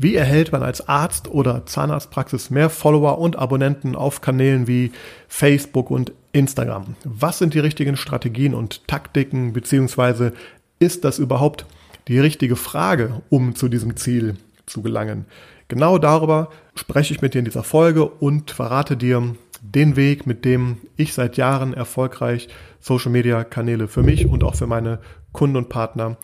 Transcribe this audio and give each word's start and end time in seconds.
Wie 0.00 0.14
erhält 0.14 0.52
man 0.52 0.62
als 0.62 0.86
Arzt 0.86 1.26
oder 1.26 1.66
Zahnarztpraxis 1.66 2.50
mehr 2.50 2.70
Follower 2.70 3.18
und 3.18 3.34
Abonnenten 3.34 3.96
auf 3.96 4.20
Kanälen 4.20 4.68
wie 4.68 4.92
Facebook 5.26 5.90
und 5.90 6.12
Instagram? 6.30 6.94
Was 7.02 7.38
sind 7.38 7.52
die 7.52 7.58
richtigen 7.58 7.96
Strategien 7.96 8.54
und 8.54 8.86
Taktiken, 8.86 9.52
beziehungsweise 9.52 10.34
ist 10.78 11.04
das 11.04 11.18
überhaupt 11.18 11.66
die 12.06 12.20
richtige 12.20 12.54
Frage, 12.54 13.22
um 13.28 13.56
zu 13.56 13.68
diesem 13.68 13.96
Ziel 13.96 14.36
zu 14.66 14.82
gelangen? 14.82 15.24
Genau 15.66 15.98
darüber 15.98 16.50
spreche 16.76 17.12
ich 17.12 17.20
mit 17.20 17.34
dir 17.34 17.40
in 17.40 17.44
dieser 17.44 17.64
Folge 17.64 18.04
und 18.04 18.52
verrate 18.52 18.96
dir 18.96 19.34
den 19.62 19.96
Weg, 19.96 20.28
mit 20.28 20.44
dem 20.44 20.76
ich 20.96 21.12
seit 21.12 21.36
Jahren 21.36 21.74
erfolgreich 21.74 22.46
Social 22.78 23.10
Media 23.10 23.42
Kanäle 23.42 23.88
für 23.88 24.04
mich 24.04 24.26
und 24.26 24.44
auch 24.44 24.54
für 24.54 24.68
meine 24.68 25.00
Kunden 25.32 25.56
und 25.56 25.68
Partner 25.68 26.18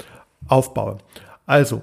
aufbaue. 0.46 0.98
Also, 1.44 1.82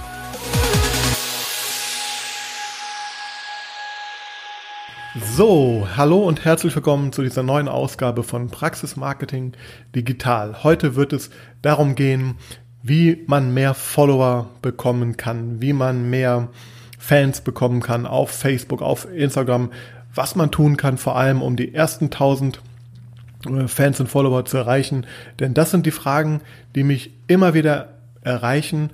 So, 5.19 5.89
hallo 5.97 6.19
und 6.19 6.45
herzlich 6.45 6.73
willkommen 6.73 7.11
zu 7.11 7.21
dieser 7.21 7.43
neuen 7.43 7.67
Ausgabe 7.67 8.23
von 8.23 8.47
Praxis 8.47 8.95
Marketing 8.95 9.51
Digital. 9.93 10.63
Heute 10.63 10.95
wird 10.95 11.11
es 11.11 11.31
darum 11.61 11.95
gehen, 11.95 12.35
wie 12.81 13.21
man 13.27 13.53
mehr 13.53 13.73
Follower 13.73 14.49
bekommen 14.61 15.17
kann, 15.17 15.61
wie 15.61 15.73
man 15.73 16.09
mehr 16.09 16.47
Fans 16.97 17.41
bekommen 17.41 17.81
kann 17.81 18.05
auf 18.05 18.31
Facebook, 18.31 18.81
auf 18.81 19.05
Instagram, 19.13 19.71
was 20.15 20.35
man 20.37 20.49
tun 20.49 20.77
kann, 20.77 20.97
vor 20.97 21.17
allem 21.17 21.41
um 21.41 21.57
die 21.57 21.75
ersten 21.75 22.05
1000 22.05 22.61
äh, 23.47 23.67
Fans 23.67 23.99
und 23.99 24.07
Follower 24.07 24.45
zu 24.45 24.55
erreichen. 24.55 25.05
Denn 25.41 25.53
das 25.53 25.71
sind 25.71 25.85
die 25.85 25.91
Fragen, 25.91 26.39
die 26.73 26.85
mich 26.85 27.11
immer 27.27 27.53
wieder 27.53 27.95
erreichen 28.21 28.91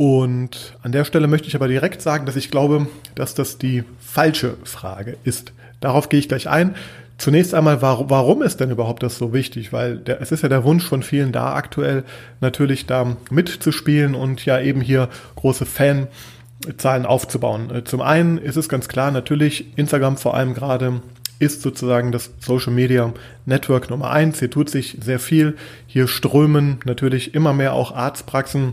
und 0.00 0.78
an 0.82 0.92
der 0.92 1.04
Stelle 1.04 1.26
möchte 1.26 1.48
ich 1.48 1.54
aber 1.54 1.68
direkt 1.68 2.00
sagen, 2.00 2.24
dass 2.24 2.34
ich 2.34 2.50
glaube, 2.50 2.86
dass 3.16 3.34
das 3.34 3.58
die 3.58 3.84
falsche 3.98 4.56
Frage 4.64 5.18
ist. 5.24 5.52
Darauf 5.80 6.08
gehe 6.08 6.18
ich 6.18 6.26
gleich 6.26 6.48
ein. 6.48 6.74
Zunächst 7.18 7.52
einmal, 7.52 7.82
warum, 7.82 8.40
ist 8.40 8.60
denn 8.60 8.70
überhaupt 8.70 9.02
das 9.02 9.18
so 9.18 9.34
wichtig? 9.34 9.74
Weil 9.74 9.98
der, 9.98 10.22
es 10.22 10.32
ist 10.32 10.42
ja 10.42 10.48
der 10.48 10.64
Wunsch 10.64 10.86
von 10.86 11.02
vielen 11.02 11.32
da 11.32 11.52
aktuell 11.52 12.04
natürlich 12.40 12.86
da 12.86 13.14
mitzuspielen 13.30 14.14
und 14.14 14.46
ja 14.46 14.58
eben 14.58 14.80
hier 14.80 15.10
große 15.36 15.66
Fanzahlen 15.66 17.04
aufzubauen. 17.04 17.68
Äh, 17.70 17.84
zum 17.84 18.00
einen 18.00 18.38
ist 18.38 18.56
es 18.56 18.70
ganz 18.70 18.88
klar, 18.88 19.10
natürlich 19.10 19.76
Instagram 19.76 20.16
vor 20.16 20.32
allem 20.32 20.54
gerade 20.54 21.02
ist 21.40 21.60
sozusagen 21.60 22.10
das 22.10 22.30
Social 22.40 22.72
Media 22.72 23.12
Network 23.44 23.90
Nummer 23.90 24.10
eins. 24.10 24.38
Hier 24.38 24.50
tut 24.50 24.70
sich 24.70 24.96
sehr 25.02 25.18
viel. 25.18 25.58
Hier 25.86 26.08
strömen 26.08 26.78
natürlich 26.86 27.34
immer 27.34 27.52
mehr 27.52 27.74
auch 27.74 27.94
Arztpraxen 27.94 28.72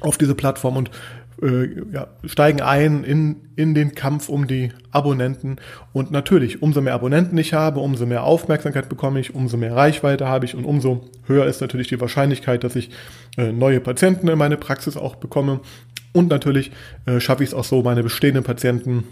auf 0.00 0.18
diese 0.18 0.34
Plattform 0.34 0.76
und 0.76 0.90
äh, 1.42 1.68
ja, 1.92 2.08
steigen 2.24 2.60
ein 2.60 3.04
in, 3.04 3.36
in 3.56 3.74
den 3.74 3.94
Kampf 3.94 4.28
um 4.28 4.46
die 4.46 4.72
Abonnenten. 4.90 5.56
Und 5.92 6.10
natürlich, 6.10 6.62
umso 6.62 6.80
mehr 6.80 6.94
Abonnenten 6.94 7.38
ich 7.38 7.54
habe, 7.54 7.80
umso 7.80 8.06
mehr 8.06 8.24
Aufmerksamkeit 8.24 8.88
bekomme 8.88 9.20
ich, 9.20 9.34
umso 9.34 9.56
mehr 9.56 9.74
Reichweite 9.74 10.26
habe 10.26 10.46
ich 10.46 10.54
und 10.54 10.64
umso 10.64 11.04
höher 11.26 11.46
ist 11.46 11.60
natürlich 11.60 11.88
die 11.88 12.00
Wahrscheinlichkeit, 12.00 12.64
dass 12.64 12.76
ich 12.76 12.90
äh, 13.36 13.52
neue 13.52 13.80
Patienten 13.80 14.28
in 14.28 14.38
meine 14.38 14.56
Praxis 14.56 14.96
auch 14.96 15.16
bekomme. 15.16 15.60
Und 16.12 16.28
natürlich 16.28 16.72
äh, 17.06 17.20
schaffe 17.20 17.44
ich 17.44 17.50
es 17.50 17.54
auch 17.54 17.64
so, 17.64 17.82
meine 17.82 18.02
bestehenden 18.02 18.42
Patienten 18.42 19.04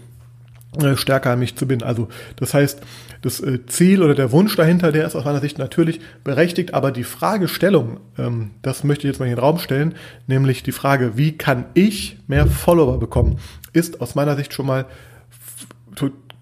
stärker 0.95 1.31
an 1.31 1.39
mich 1.39 1.55
zu 1.55 1.67
binden. 1.67 1.85
Also 1.85 2.07
das 2.35 2.53
heißt, 2.53 2.81
das 3.21 3.39
äh, 3.39 3.65
Ziel 3.65 4.03
oder 4.03 4.15
der 4.15 4.31
Wunsch 4.31 4.55
dahinter, 4.55 4.91
der 4.91 5.05
ist 5.05 5.15
aus 5.15 5.25
meiner 5.25 5.41
Sicht 5.41 5.57
natürlich 5.57 5.99
berechtigt, 6.23 6.73
aber 6.73 6.91
die 6.91 7.03
Fragestellung, 7.03 7.99
ähm, 8.17 8.51
das 8.61 8.83
möchte 8.83 9.07
ich 9.07 9.13
jetzt 9.13 9.19
mal 9.19 9.25
in 9.25 9.35
den 9.35 9.39
Raum 9.39 9.59
stellen, 9.59 9.95
nämlich 10.27 10.63
die 10.63 10.71
Frage, 10.71 11.17
wie 11.17 11.37
kann 11.37 11.65
ich 11.73 12.17
mehr 12.27 12.47
Follower 12.47 12.99
bekommen, 12.99 13.39
ist 13.73 14.01
aus 14.01 14.15
meiner 14.15 14.35
Sicht 14.35 14.53
schon 14.53 14.65
mal 14.65 14.85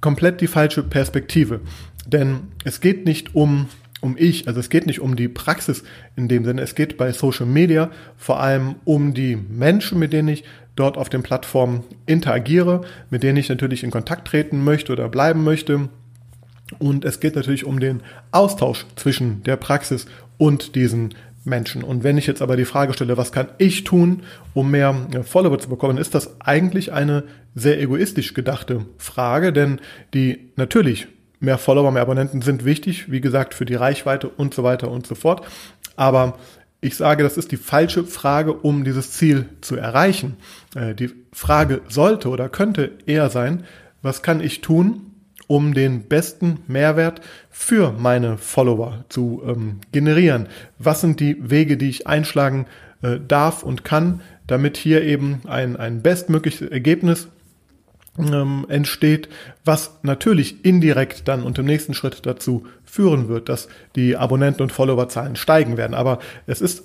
komplett 0.01 0.41
die 0.41 0.47
falsche 0.47 0.83
Perspektive. 0.83 1.61
Denn 2.05 2.41
es 2.63 2.81
geht 2.81 3.05
nicht 3.05 3.35
um 3.35 3.67
um 4.01 4.15
ich, 4.19 4.47
also 4.47 4.59
es 4.59 4.69
geht 4.69 4.85
nicht 4.85 4.99
um 4.99 5.15
die 5.15 5.27
Praxis 5.27 5.83
in 6.15 6.27
dem 6.27 6.45
Sinne, 6.45 6.61
es 6.61 6.75
geht 6.75 6.95
bei 6.95 7.11
Social 7.11 7.47
Media 7.47 7.89
vor 8.17 8.39
allem 8.39 8.75
um 8.83 9.15
die 9.15 9.35
Menschen, 9.35 9.97
mit 9.97 10.13
denen 10.13 10.27
ich 10.27 10.43
dort 10.75 10.97
auf 10.97 11.09
den 11.09 11.23
Plattformen 11.23 11.83
interagiere, 12.05 12.81
mit 13.09 13.23
denen 13.23 13.37
ich 13.37 13.49
natürlich 13.49 13.83
in 13.83 13.91
Kontakt 13.91 14.27
treten 14.27 14.63
möchte 14.63 14.91
oder 14.91 15.09
bleiben 15.09 15.43
möchte. 15.43 15.89
Und 16.79 17.05
es 17.05 17.19
geht 17.19 17.35
natürlich 17.35 17.65
um 17.65 17.79
den 17.79 18.01
Austausch 18.31 18.85
zwischen 18.95 19.43
der 19.43 19.55
Praxis 19.55 20.05
und 20.37 20.75
diesen 20.75 21.13
Menschen. 21.45 21.83
Und 21.83 22.03
wenn 22.03 22.17
ich 22.17 22.27
jetzt 22.27 22.41
aber 22.41 22.57
die 22.57 22.65
Frage 22.65 22.93
stelle, 22.93 23.17
was 23.17 23.31
kann 23.31 23.49
ich 23.59 23.83
tun, 23.83 24.23
um 24.53 24.71
mehr 24.71 24.95
Follower 25.23 25.59
zu 25.59 25.69
bekommen, 25.69 25.97
ist 25.97 26.15
das 26.15 26.41
eigentlich 26.41 26.91
eine 26.91 27.23
sehr 27.53 27.79
egoistisch 27.79 28.33
gedachte 28.33 28.85
Frage, 28.97 29.53
denn 29.53 29.79
die 30.13 30.51
natürlich 30.55 31.07
mehr 31.39 31.57
Follower, 31.57 31.91
mehr 31.91 32.01
Abonnenten 32.01 32.41
sind 32.41 32.65
wichtig, 32.65 33.11
wie 33.11 33.21
gesagt, 33.21 33.53
für 33.53 33.65
die 33.65 33.75
Reichweite 33.75 34.27
und 34.27 34.53
so 34.53 34.63
weiter 34.63 34.89
und 34.89 35.05
so 35.05 35.15
fort. 35.15 35.45
Aber 35.95 36.37
ich 36.85 36.97
sage, 36.97 37.23
das 37.23 37.37
ist 37.37 37.51
die 37.51 37.57
falsche 37.57 38.03
Frage, 38.03 38.53
um 38.53 38.83
dieses 38.83 39.11
Ziel 39.11 39.49
zu 39.61 39.75
erreichen. 39.75 40.37
Äh, 40.75 40.93
die 40.93 41.09
Frage 41.33 41.81
sollte 41.87 42.29
oder 42.29 42.47
könnte 42.47 42.91
eher 43.05 43.29
sein, 43.29 43.63
was 44.01 44.21
kann 44.21 44.39
ich 44.39 44.61
tun, 44.61 45.13
um 45.47 45.73
den 45.73 46.03
besten 46.03 46.59
Mehrwert 46.67 47.21
für 47.49 47.91
meine 47.91 48.37
Follower 48.37 49.03
zu 49.09 49.41
ähm, 49.47 49.79
generieren? 49.91 50.47
Was 50.77 51.01
sind 51.01 51.19
die 51.19 51.37
Wege, 51.49 51.77
die 51.77 51.89
ich 51.89 52.05
einschlagen 52.05 52.67
äh, 53.01 53.19
darf 53.27 53.63
und 53.63 53.83
kann, 53.83 54.21
damit 54.45 54.77
hier 54.77 55.03
eben 55.03 55.41
ein, 55.47 55.77
ein 55.77 56.03
bestmögliches 56.03 56.69
Ergebnis 56.69 57.29
ähm, 58.17 58.65
entsteht, 58.69 59.29
was 59.63 59.91
natürlich 60.03 60.63
indirekt 60.63 61.27
dann 61.27 61.43
und 61.43 61.57
im 61.59 61.65
nächsten 61.65 61.93
Schritt 61.93 62.25
dazu 62.25 62.65
führen 62.85 63.27
wird, 63.27 63.49
dass 63.49 63.67
die 63.95 64.15
Abonnenten- 64.15 64.63
und 64.63 64.71
Followerzahlen 64.71 65.35
steigen 65.35 65.77
werden. 65.77 65.93
Aber 65.93 66.19
es 66.47 66.61
ist, 66.61 66.83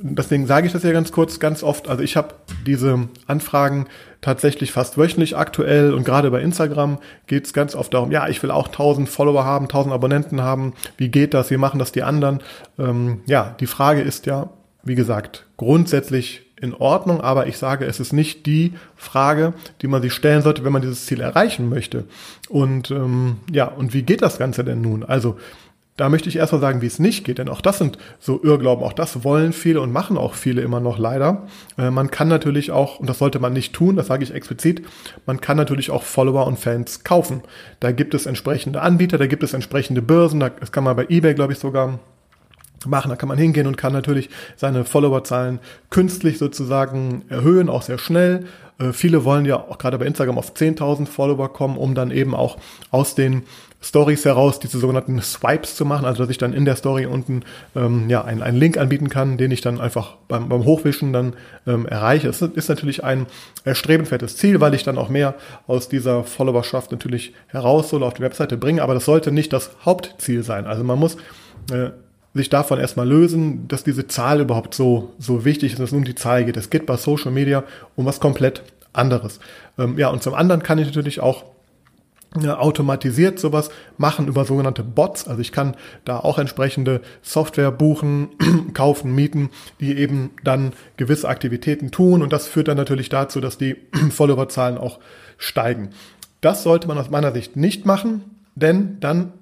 deswegen 0.00 0.46
sage 0.46 0.66
ich 0.66 0.72
das 0.72 0.82
ja 0.82 0.92
ganz 0.92 1.12
kurz, 1.12 1.40
ganz 1.40 1.62
oft, 1.62 1.88
also 1.88 2.02
ich 2.02 2.16
habe 2.16 2.34
diese 2.66 3.08
Anfragen 3.26 3.86
tatsächlich 4.20 4.72
fast 4.72 4.96
wöchentlich 4.96 5.36
aktuell 5.36 5.92
und 5.92 6.04
gerade 6.04 6.30
bei 6.30 6.40
Instagram 6.40 6.98
geht 7.26 7.46
es 7.46 7.52
ganz 7.52 7.74
oft 7.74 7.92
darum, 7.92 8.10
ja, 8.12 8.28
ich 8.28 8.42
will 8.42 8.50
auch 8.50 8.68
1000 8.68 9.08
Follower 9.08 9.44
haben, 9.44 9.66
1000 9.66 9.92
Abonnenten 9.92 10.40
haben, 10.40 10.72
wie 10.96 11.08
geht 11.08 11.34
das, 11.34 11.50
wie 11.50 11.56
machen 11.56 11.78
das 11.78 11.92
die 11.92 12.02
anderen? 12.02 12.40
Ähm, 12.78 13.20
ja, 13.26 13.54
die 13.60 13.66
Frage 13.66 14.00
ist 14.00 14.26
ja, 14.26 14.50
wie 14.84 14.94
gesagt, 14.94 15.46
grundsätzlich 15.56 16.51
in 16.62 16.74
Ordnung, 16.74 17.20
aber 17.20 17.48
ich 17.48 17.58
sage, 17.58 17.84
es 17.84 18.00
ist 18.00 18.12
nicht 18.12 18.46
die 18.46 18.72
Frage, 18.96 19.52
die 19.82 19.88
man 19.88 20.00
sich 20.00 20.14
stellen 20.14 20.42
sollte, 20.42 20.64
wenn 20.64 20.72
man 20.72 20.80
dieses 20.80 21.06
Ziel 21.06 21.20
erreichen 21.20 21.68
möchte. 21.68 22.04
Und 22.48 22.90
ähm, 22.90 23.38
ja, 23.52 23.66
und 23.66 23.92
wie 23.92 24.02
geht 24.02 24.22
das 24.22 24.38
Ganze 24.38 24.64
denn 24.64 24.80
nun? 24.80 25.02
Also 25.02 25.36
da 25.96 26.08
möchte 26.08 26.28
ich 26.28 26.36
erstmal 26.36 26.60
sagen, 26.60 26.80
wie 26.80 26.86
es 26.86 26.98
nicht 26.98 27.24
geht, 27.24 27.38
denn 27.38 27.48
auch 27.48 27.60
das 27.60 27.78
sind 27.78 27.98
so 28.18 28.42
Irrglauben, 28.42 28.84
auch 28.84 28.94
das 28.94 29.24
wollen 29.24 29.52
viele 29.52 29.80
und 29.80 29.92
machen 29.92 30.16
auch 30.16 30.34
viele 30.34 30.62
immer 30.62 30.80
noch 30.80 30.98
leider. 30.98 31.46
Äh, 31.76 31.90
man 31.90 32.10
kann 32.10 32.28
natürlich 32.28 32.70
auch, 32.70 33.00
und 33.00 33.10
das 33.10 33.18
sollte 33.18 33.40
man 33.40 33.52
nicht 33.52 33.74
tun, 33.74 33.96
das 33.96 34.06
sage 34.06 34.24
ich 34.24 34.32
explizit, 34.32 34.82
man 35.26 35.40
kann 35.40 35.56
natürlich 35.56 35.90
auch 35.90 36.02
Follower 36.02 36.46
und 36.46 36.58
Fans 36.58 37.04
kaufen. 37.04 37.42
Da 37.80 37.92
gibt 37.92 38.14
es 38.14 38.26
entsprechende 38.26 38.80
Anbieter, 38.80 39.18
da 39.18 39.26
gibt 39.26 39.42
es 39.42 39.52
entsprechende 39.52 40.00
Börsen, 40.00 40.40
das 40.40 40.72
kann 40.72 40.84
man 40.84 40.96
bei 40.96 41.06
eBay, 41.08 41.34
glaube 41.34 41.52
ich, 41.52 41.58
sogar 41.58 41.98
machen. 42.86 43.10
Da 43.10 43.16
kann 43.16 43.28
man 43.28 43.38
hingehen 43.38 43.66
und 43.66 43.76
kann 43.76 43.92
natürlich 43.92 44.30
seine 44.56 44.84
Followerzahlen 44.84 45.60
künstlich 45.90 46.38
sozusagen 46.38 47.24
erhöhen, 47.28 47.68
auch 47.68 47.82
sehr 47.82 47.98
schnell. 47.98 48.46
Äh, 48.78 48.92
viele 48.92 49.24
wollen 49.24 49.44
ja 49.44 49.56
auch 49.56 49.78
gerade 49.78 49.98
bei 49.98 50.06
Instagram 50.06 50.38
auf 50.38 50.54
10.000 50.54 51.06
Follower 51.06 51.52
kommen, 51.52 51.76
um 51.76 51.94
dann 51.94 52.10
eben 52.10 52.34
auch 52.34 52.58
aus 52.90 53.14
den 53.14 53.44
Stories 53.82 54.24
heraus 54.24 54.60
diese 54.60 54.78
sogenannten 54.78 55.20
Swipes 55.20 55.74
zu 55.74 55.84
machen, 55.84 56.04
also 56.04 56.22
dass 56.22 56.30
ich 56.30 56.38
dann 56.38 56.52
in 56.52 56.64
der 56.64 56.76
Story 56.76 57.04
unten 57.06 57.42
ähm, 57.74 58.08
ja 58.08 58.24
einen, 58.24 58.40
einen 58.40 58.56
Link 58.56 58.78
anbieten 58.78 59.08
kann, 59.08 59.38
den 59.38 59.50
ich 59.50 59.60
dann 59.60 59.80
einfach 59.80 60.16
beim, 60.28 60.48
beim 60.48 60.64
Hochwischen 60.64 61.12
dann 61.12 61.34
ähm, 61.66 61.86
erreiche. 61.86 62.28
Es 62.28 62.40
ist 62.40 62.68
natürlich 62.68 63.02
ein 63.02 63.26
erstrebenswertes 63.64 64.36
Ziel, 64.36 64.60
weil 64.60 64.74
ich 64.74 64.84
dann 64.84 64.98
auch 64.98 65.08
mehr 65.08 65.34
aus 65.66 65.88
dieser 65.88 66.22
Followerschaft 66.22 66.92
natürlich 66.92 67.34
heraus 67.48 67.90
soll 67.90 68.04
auf 68.04 68.14
die 68.14 68.22
Webseite 68.22 68.56
bringe, 68.56 68.82
aber 68.82 68.94
das 68.94 69.04
sollte 69.04 69.32
nicht 69.32 69.52
das 69.52 69.72
Hauptziel 69.84 70.44
sein. 70.44 70.66
Also 70.66 70.84
man 70.84 71.00
muss 71.00 71.16
äh, 71.72 71.90
sich 72.34 72.48
davon 72.48 72.78
erstmal 72.78 73.08
lösen, 73.08 73.68
dass 73.68 73.84
diese 73.84 74.06
Zahl 74.06 74.40
überhaupt 74.40 74.74
so, 74.74 75.12
so 75.18 75.44
wichtig 75.44 75.72
ist, 75.72 75.78
dass 75.78 75.90
es 75.90 75.96
um 75.96 76.04
die 76.04 76.14
Zahl 76.14 76.44
geht. 76.44 76.56
Es 76.56 76.70
geht 76.70 76.86
bei 76.86 76.96
Social 76.96 77.30
Media 77.30 77.64
um 77.94 78.06
was 78.06 78.20
komplett 78.20 78.62
anderes. 78.92 79.38
Ähm, 79.78 79.98
ja, 79.98 80.08
und 80.08 80.22
zum 80.22 80.34
anderen 80.34 80.62
kann 80.62 80.78
ich 80.78 80.86
natürlich 80.86 81.20
auch 81.20 81.44
automatisiert 82.34 83.38
sowas 83.38 83.70
machen 83.98 84.26
über 84.26 84.44
sogenannte 84.44 84.82
Bots. 84.82 85.28
Also 85.28 85.40
ich 85.40 85.52
kann 85.52 85.76
da 86.04 86.18
auch 86.18 86.38
entsprechende 86.38 87.02
Software 87.20 87.70
buchen, 87.70 88.30
kaufen, 88.74 89.14
mieten, 89.14 89.50
die 89.80 89.98
eben 89.98 90.30
dann 90.42 90.72
gewisse 90.96 91.28
Aktivitäten 91.28 91.90
tun 91.90 92.22
und 92.22 92.32
das 92.32 92.46
führt 92.46 92.68
dann 92.68 92.78
natürlich 92.78 93.10
dazu, 93.10 93.40
dass 93.40 93.58
die 93.58 93.76
Followerzahlen 94.10 94.78
auch 94.78 94.98
steigen. 95.36 95.90
Das 96.40 96.62
sollte 96.62 96.88
man 96.88 96.98
aus 96.98 97.10
meiner 97.10 97.32
Sicht 97.32 97.56
nicht 97.56 97.84
machen, 97.84 98.22
denn 98.54 98.98
dann 99.00 99.34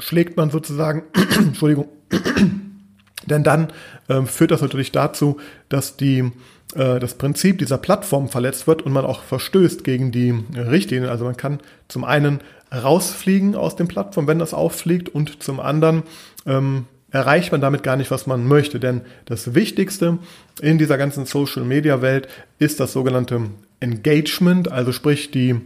schlägt 0.00 0.36
man 0.36 0.50
sozusagen, 0.50 1.02
Entschuldigung, 1.38 1.88
denn 3.26 3.44
dann 3.44 3.68
äh, 4.08 4.22
führt 4.22 4.50
das 4.50 4.62
natürlich 4.62 4.92
dazu, 4.92 5.38
dass 5.68 5.96
die 5.96 6.30
äh, 6.74 6.98
das 6.98 7.14
Prinzip 7.14 7.58
dieser 7.58 7.78
Plattform 7.78 8.28
verletzt 8.28 8.66
wird 8.66 8.82
und 8.82 8.92
man 8.92 9.04
auch 9.04 9.22
verstößt 9.22 9.84
gegen 9.84 10.12
die 10.12 10.34
Richtlinien. 10.54 11.10
Also 11.10 11.24
man 11.24 11.36
kann 11.36 11.60
zum 11.88 12.04
einen 12.04 12.40
rausfliegen 12.72 13.54
aus 13.54 13.76
dem 13.76 13.88
Plattform, 13.88 14.26
wenn 14.26 14.38
das 14.38 14.54
auffliegt, 14.54 15.08
und 15.08 15.42
zum 15.42 15.60
anderen 15.60 16.04
ähm, 16.46 16.86
erreicht 17.10 17.52
man 17.52 17.60
damit 17.60 17.82
gar 17.82 17.96
nicht, 17.96 18.10
was 18.10 18.26
man 18.26 18.46
möchte. 18.46 18.80
Denn 18.80 19.02
das 19.26 19.54
Wichtigste 19.54 20.18
in 20.60 20.78
dieser 20.78 20.96
ganzen 20.96 21.26
Social-Media-Welt 21.26 22.28
ist 22.58 22.80
das 22.80 22.92
sogenannte 22.92 23.42
Engagement, 23.80 24.70
also 24.70 24.92
sprich 24.92 25.30
die, 25.30 25.60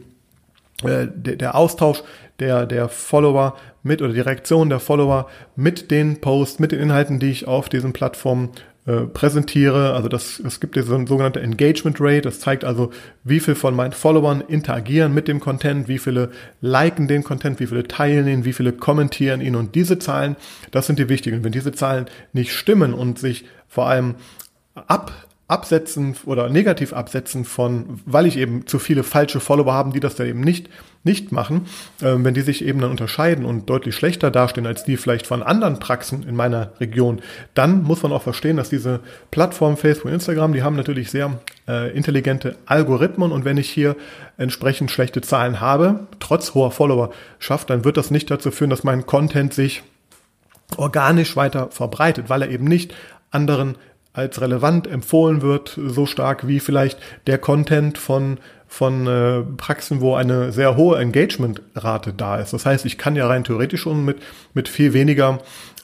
äh, 0.83 1.07
der, 1.15 1.37
der 1.37 1.55
Austausch 1.55 2.03
der, 2.39 2.67
der 2.67 2.89
Follower 2.89 3.57
mit 3.83 4.03
oder 4.03 4.13
die 4.13 4.21
Reaktion 4.21 4.69
der 4.69 4.81
Follower 4.81 5.29
mit 5.55 5.91
den 5.91 6.21
Posts, 6.21 6.59
mit 6.59 6.73
den 6.73 6.81
Inhalten, 6.81 7.19
die 7.19 7.31
ich 7.31 7.47
auf 7.47 7.69
diesen 7.69 7.93
Plattformen 7.93 8.51
äh, 8.87 9.07
präsentiere. 9.07 9.95
Also 9.95 10.09
das, 10.09 10.39
es 10.39 10.61
gibt 10.61 10.77
diese 10.77 10.89
sogenannte 11.07 11.41
Engagement 11.41 11.97
Rate. 11.99 12.23
Das 12.23 12.41
zeigt 12.41 12.65
also, 12.65 12.91
wie 13.25 13.41
viel 13.41 13.55
von 13.55 13.75
meinen 13.75 13.93
Followern 13.93 14.43
interagieren 14.47 15.15
mit 15.15 15.29
dem 15.29 15.41
Content, 15.41 15.89
wie 15.89 15.99
viele 15.99 16.31
liken 16.61 17.09
den 17.09 17.25
Content, 17.25 17.59
wie 17.59 17.67
viele 17.67 17.89
teilen 17.89 18.29
ihn, 18.29 18.45
wie 18.45 18.53
viele 18.53 18.73
kommentieren 18.73 19.41
ihn. 19.41 19.57
Und 19.57 19.75
diese 19.75 19.99
Zahlen, 19.99 20.37
das 20.71 20.87
sind 20.87 20.99
die 20.99 21.09
wichtigen. 21.09 21.43
wenn 21.43 21.53
diese 21.53 21.73
Zahlen 21.73 22.07
nicht 22.33 22.53
stimmen 22.53 22.93
und 22.95 23.19
sich 23.19 23.45
vor 23.67 23.89
allem 23.89 24.15
ab 24.75 25.11
absetzen 25.49 26.17
oder 26.25 26.49
negativ 26.49 26.93
absetzen 26.93 27.45
von, 27.45 28.01
weil 28.05 28.27
ich 28.27 28.37
eben 28.37 28.67
zu 28.67 28.81
viele 28.81 29.05
falsche 29.05 29.39
Follower 29.39 29.73
haben, 29.73 29.93
die 29.93 30.01
das 30.01 30.17
da 30.17 30.25
eben 30.25 30.41
nicht, 30.41 30.69
nicht 31.05 31.31
machen, 31.31 31.67
äh, 32.01 32.17
wenn 32.17 32.35
die 32.35 32.41
sich 32.41 32.65
eben 32.65 32.81
dann 32.81 32.91
unterscheiden 32.91 33.45
und 33.45 33.71
deutlich 33.71 33.95
schlechter 33.95 34.33
dastehen 34.33 34.67
als 34.67 34.83
die 34.83 34.97
vielleicht 34.97 35.25
von 35.25 35.45
anderen 35.45 35.79
Praxen 35.79 36.25
in 36.25 36.35
meiner 36.35 36.73
Region, 36.81 37.21
dann 37.55 37.85
muss 37.85 38.03
man 38.03 38.11
auch 38.11 38.23
verstehen, 38.23 38.57
dass 38.57 38.71
diese 38.71 39.01
Plattformen 39.31 39.77
Facebook 39.77 40.07
und 40.07 40.15
Instagram, 40.15 40.53
die 40.53 40.65
haben 40.65 40.75
natürlich 40.75 41.13
sehr 41.13 41.39
äh, 41.69 41.97
intelligente 41.97 42.57
Algorithmen 42.67 43.31
und 43.31 43.45
wenn 43.45 43.57
ich 43.57 43.71
hier 43.71 43.95
entsprechend 44.39 44.91
schlechte 44.91 45.21
Zahlen 45.21 45.61
habe, 45.61 46.09
trotz 46.19 46.55
hoher 46.55 46.73
Follower 46.73 47.11
schafft, 47.39 47.71
dann 47.71 47.85
wird 47.85 47.97
das 47.97 48.11
nicht 48.11 48.29
dazu 48.33 48.51
führen, 48.51 48.71
dass 48.71 48.83
mein 48.83 49.07
Content 49.07 49.55
sich 49.55 49.85
organisch 50.77 51.37
weiter 51.37 51.69
verbreitet, 51.71 52.29
weil 52.29 52.43
er 52.43 52.51
eben 52.51 52.65
nicht 52.65 52.93
anderen 53.31 53.77
als 54.17 54.41
relevant 54.41 54.87
empfohlen 54.87 55.43
wird, 55.43 55.79
so 55.87 56.07
stark 56.07 56.47
wie 56.49 56.61
vielleicht 56.61 56.99
der 57.27 57.39
Content 57.39 57.99
von, 57.99 58.39
von 58.67 59.07
äh, 59.07 59.43
Praxen, 59.57 60.01
wo 60.01 60.15
eine 60.15 60.53
sehr 60.53 60.77
hohe 60.77 60.99
Engagement-Rate 60.99 62.13
da 62.13 62.39
ist. 62.39 62.53
Das 62.53 62.67
heißt, 62.67 62.85
ich 62.85 62.99
kann 62.99 63.15
ja 63.15 63.27
rein 63.27 63.45
theoretisch 63.45 63.83
schon 63.83 64.05
mit, 64.05 64.19
mit 64.55 64.69
viel 64.69 64.93
weniger 64.93 65.41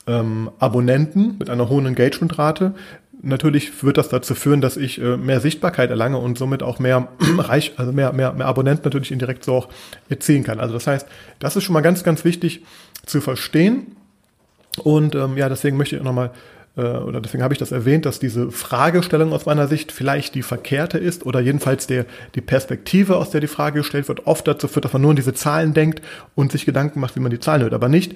ähm, 0.07 0.51
Abonnenten, 0.59 1.37
mit 1.39 1.51
einer 1.51 1.69
hohen 1.69 1.87
Engagement-Rate, 1.87 2.75
natürlich 3.23 3.83
wird 3.83 3.97
das 3.97 4.09
dazu 4.09 4.35
führen, 4.35 4.61
dass 4.61 4.77
ich 4.77 5.01
äh, 5.01 5.17
mehr 5.17 5.41
Sichtbarkeit 5.41 5.91
erlange 5.91 6.19
und 6.19 6.37
somit 6.37 6.63
auch 6.63 6.79
mehr 6.79 7.09
Reich, 7.39 7.73
also 7.77 7.93
mehr, 7.93 8.13
mehr, 8.13 8.33
mehr 8.33 8.47
Abonnenten 8.47 8.85
natürlich 8.85 9.13
indirekt 9.13 9.45
so 9.45 9.55
auch 9.55 9.69
erzielen 10.09 10.45
kann. 10.45 10.61
Also 10.61 10.75
das 10.75 10.87
heißt, 10.87 11.07
das 11.39 11.57
ist 11.57 11.65
schon 11.65 11.73
mal 11.73 11.81
ganz, 11.81 12.05
ganz 12.05 12.25
wichtig 12.25 12.63
zu 13.07 13.21
verstehen. 13.21 13.97
Und 14.83 15.15
ähm, 15.15 15.37
ja, 15.37 15.49
deswegen 15.49 15.77
möchte 15.77 15.97
ich 15.97 16.03
nochmal 16.03 16.27
äh, 16.29 16.31
oder 16.81 17.21
deswegen 17.21 17.43
habe 17.43 17.53
ich 17.53 17.59
das 17.59 17.71
erwähnt, 17.71 18.07
dass 18.07 18.19
diese 18.19 18.51
Fragestellung 18.51 19.33
aus 19.33 19.45
meiner 19.45 19.69
Sicht 19.69 19.93
vielleicht 19.93 20.35
die 20.35 20.43
verkehrte 20.43 20.97
ist 20.97 21.27
oder 21.27 21.41
jedenfalls 21.41 21.87
der, 21.87 22.07
die 22.35 22.41
Perspektive, 22.41 23.19
aus 23.19 23.31
der 23.31 23.43
die 23.43 23.47
Frage 23.47 23.81
gestellt 23.81 24.09
wird, 24.09 24.27
oft 24.27 24.49
dazu 24.49 24.69
führt, 24.69 24.87
dass 24.87 24.93
man 24.95 25.03
nur 25.03 25.11
an 25.11 25.17
diese 25.17 25.35
Zahlen 25.35 25.75
denkt 25.75 26.01
und 26.35 26.51
sich 26.51 26.65
Gedanken 26.65 27.01
macht, 27.01 27.15
wie 27.15 27.21
man 27.21 27.31
die 27.31 27.41
Zahlen 27.41 27.63
hört, 27.63 27.75
aber 27.75 27.89
nicht, 27.89 28.15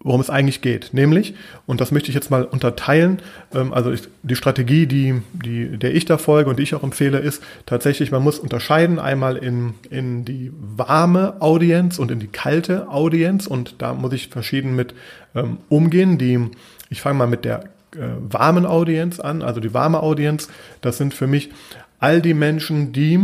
worum 0.00 0.20
es 0.20 0.30
eigentlich 0.30 0.60
geht. 0.60 0.90
Nämlich, 0.92 1.34
und 1.66 1.80
das 1.80 1.90
möchte 1.90 2.08
ich 2.08 2.14
jetzt 2.14 2.30
mal 2.30 2.44
unterteilen, 2.44 3.20
ähm, 3.54 3.72
also 3.72 3.92
ich, 3.92 4.02
die 4.22 4.36
Strategie, 4.36 4.86
die, 4.86 5.22
die, 5.32 5.76
der 5.76 5.94
ich 5.94 6.04
da 6.04 6.18
folge 6.18 6.50
und 6.50 6.58
die 6.58 6.62
ich 6.62 6.74
auch 6.74 6.82
empfehle, 6.82 7.18
ist 7.18 7.42
tatsächlich, 7.66 8.10
man 8.10 8.22
muss 8.22 8.38
unterscheiden 8.38 8.98
einmal 8.98 9.36
in, 9.36 9.74
in 9.90 10.24
die 10.24 10.52
warme 10.52 11.40
Audienz 11.40 11.98
und 11.98 12.10
in 12.10 12.20
die 12.20 12.28
kalte 12.28 12.88
Audienz 12.88 13.46
und 13.46 13.76
da 13.78 13.92
muss 13.94 14.12
ich 14.12 14.28
verschieden 14.28 14.76
mit 14.76 14.94
ähm, 15.34 15.58
umgehen. 15.68 16.18
Die 16.18 16.48
ich 16.90 17.00
fange 17.00 17.18
mal 17.18 17.26
mit 17.26 17.44
der 17.44 17.64
äh, 17.94 18.08
warmen 18.20 18.66
Audienz 18.66 19.20
an. 19.20 19.42
Also 19.42 19.60
die 19.60 19.74
warme 19.74 20.02
Audienz, 20.02 20.48
das 20.80 20.98
sind 20.98 21.14
für 21.14 21.26
mich 21.26 21.50
all 21.98 22.20
die 22.20 22.34
Menschen, 22.34 22.92
die 22.92 23.20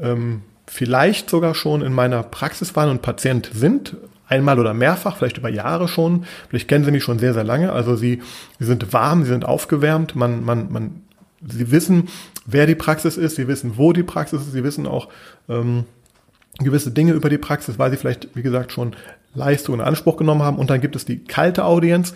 ähm, 0.00 0.42
vielleicht 0.66 1.30
sogar 1.30 1.54
schon 1.54 1.82
in 1.82 1.92
meiner 1.92 2.22
Praxis 2.22 2.74
waren 2.76 2.90
und 2.90 3.02
Patient 3.02 3.50
sind, 3.52 3.96
einmal 4.26 4.58
oder 4.58 4.74
mehrfach, 4.74 5.16
vielleicht 5.16 5.38
über 5.38 5.48
Jahre 5.48 5.88
schon. 5.88 6.24
Vielleicht 6.48 6.68
kennen 6.68 6.84
sie 6.84 6.90
mich 6.90 7.04
schon 7.04 7.18
sehr, 7.18 7.34
sehr 7.34 7.44
lange. 7.44 7.72
Also 7.72 7.96
sie, 7.96 8.22
sie 8.58 8.66
sind 8.66 8.92
warm, 8.92 9.24
sie 9.24 9.30
sind 9.30 9.44
aufgewärmt, 9.44 10.16
man, 10.16 10.44
man, 10.44 10.70
man, 10.70 11.02
sie 11.46 11.70
wissen, 11.70 12.08
wer 12.46 12.66
die 12.66 12.74
Praxis 12.74 13.16
ist, 13.16 13.36
sie 13.36 13.48
wissen, 13.48 13.72
wo 13.76 13.92
die 13.92 14.02
Praxis 14.02 14.42
ist, 14.42 14.52
sie 14.52 14.64
wissen 14.64 14.86
auch 14.86 15.08
ähm, 15.48 15.84
gewisse 16.58 16.90
Dinge 16.90 17.12
über 17.12 17.30
die 17.30 17.38
Praxis, 17.38 17.78
weil 17.78 17.90
sie 17.90 17.96
vielleicht, 17.96 18.28
wie 18.34 18.42
gesagt, 18.42 18.72
schon 18.72 18.94
Leistungen 19.34 19.80
in 19.80 19.86
Anspruch 19.86 20.16
genommen 20.16 20.42
haben. 20.42 20.58
Und 20.58 20.70
dann 20.70 20.80
gibt 20.80 20.96
es 20.96 21.04
die 21.04 21.18
kalte 21.18 21.64
Audienz. 21.64 22.14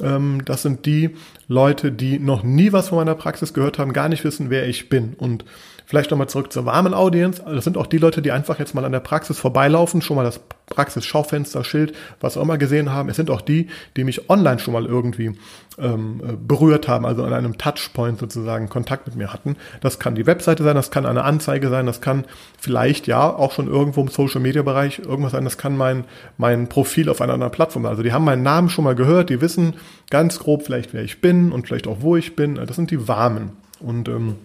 Ähm, 0.00 0.44
das 0.44 0.62
sind 0.62 0.86
die 0.86 1.10
Leute, 1.48 1.92
die 1.92 2.18
noch 2.18 2.42
nie 2.42 2.72
was 2.72 2.88
von 2.88 2.98
meiner 2.98 3.14
Praxis 3.14 3.52
gehört 3.52 3.78
haben, 3.78 3.92
gar 3.92 4.08
nicht 4.08 4.24
wissen, 4.24 4.50
wer 4.50 4.66
ich 4.66 4.88
bin. 4.88 5.14
Und 5.14 5.44
Vielleicht 5.92 6.10
nochmal 6.10 6.30
zurück 6.30 6.50
zur 6.50 6.64
warmen 6.64 6.94
Audience. 6.94 7.42
Das 7.44 7.64
sind 7.64 7.76
auch 7.76 7.86
die 7.86 7.98
Leute, 7.98 8.22
die 8.22 8.32
einfach 8.32 8.58
jetzt 8.58 8.74
mal 8.74 8.86
an 8.86 8.92
der 8.92 9.00
Praxis 9.00 9.38
vorbeilaufen, 9.38 10.00
schon 10.00 10.16
mal 10.16 10.24
das 10.24 10.40
Praxis-Schaufenster, 10.64 11.64
Schild, 11.64 11.94
was 12.18 12.38
auch 12.38 12.42
immer 12.44 12.56
gesehen 12.56 12.94
haben. 12.94 13.10
Es 13.10 13.16
sind 13.16 13.28
auch 13.28 13.42
die, 13.42 13.68
die 13.94 14.04
mich 14.04 14.30
online 14.30 14.58
schon 14.58 14.72
mal 14.72 14.86
irgendwie 14.86 15.36
ähm, 15.76 16.22
äh, 16.26 16.32
berührt 16.32 16.88
haben, 16.88 17.04
also 17.04 17.24
an 17.24 17.34
einem 17.34 17.58
Touchpoint 17.58 18.20
sozusagen 18.20 18.70
Kontakt 18.70 19.06
mit 19.06 19.16
mir 19.16 19.34
hatten. 19.34 19.56
Das 19.82 19.98
kann 19.98 20.14
die 20.14 20.24
Webseite 20.24 20.62
sein, 20.62 20.76
das 20.76 20.90
kann 20.90 21.04
eine 21.04 21.24
Anzeige 21.24 21.68
sein, 21.68 21.84
das 21.84 22.00
kann 22.00 22.24
vielleicht 22.58 23.06
ja 23.06 23.28
auch 23.28 23.52
schon 23.52 23.68
irgendwo 23.68 24.00
im 24.00 24.08
Social-Media-Bereich 24.08 25.00
irgendwas 25.00 25.32
sein, 25.32 25.44
das 25.44 25.58
kann 25.58 25.76
mein, 25.76 26.04
mein 26.38 26.70
Profil 26.70 27.10
auf 27.10 27.20
einer 27.20 27.34
anderen 27.34 27.52
Plattform 27.52 27.82
sein. 27.82 27.90
Also 27.90 28.02
die 28.02 28.14
haben 28.14 28.24
meinen 28.24 28.42
Namen 28.42 28.70
schon 28.70 28.84
mal 28.84 28.94
gehört, 28.94 29.28
die 29.28 29.42
wissen 29.42 29.74
ganz 30.08 30.38
grob 30.38 30.62
vielleicht, 30.62 30.94
wer 30.94 31.02
ich 31.02 31.20
bin 31.20 31.52
und 31.52 31.66
vielleicht 31.66 31.86
auch, 31.86 31.98
wo 32.00 32.16
ich 32.16 32.34
bin. 32.34 32.54
Das 32.54 32.76
sind 32.76 32.90
die 32.90 33.08
Warmen. 33.08 33.50
Und 33.78 34.08
ähm, 34.08 34.36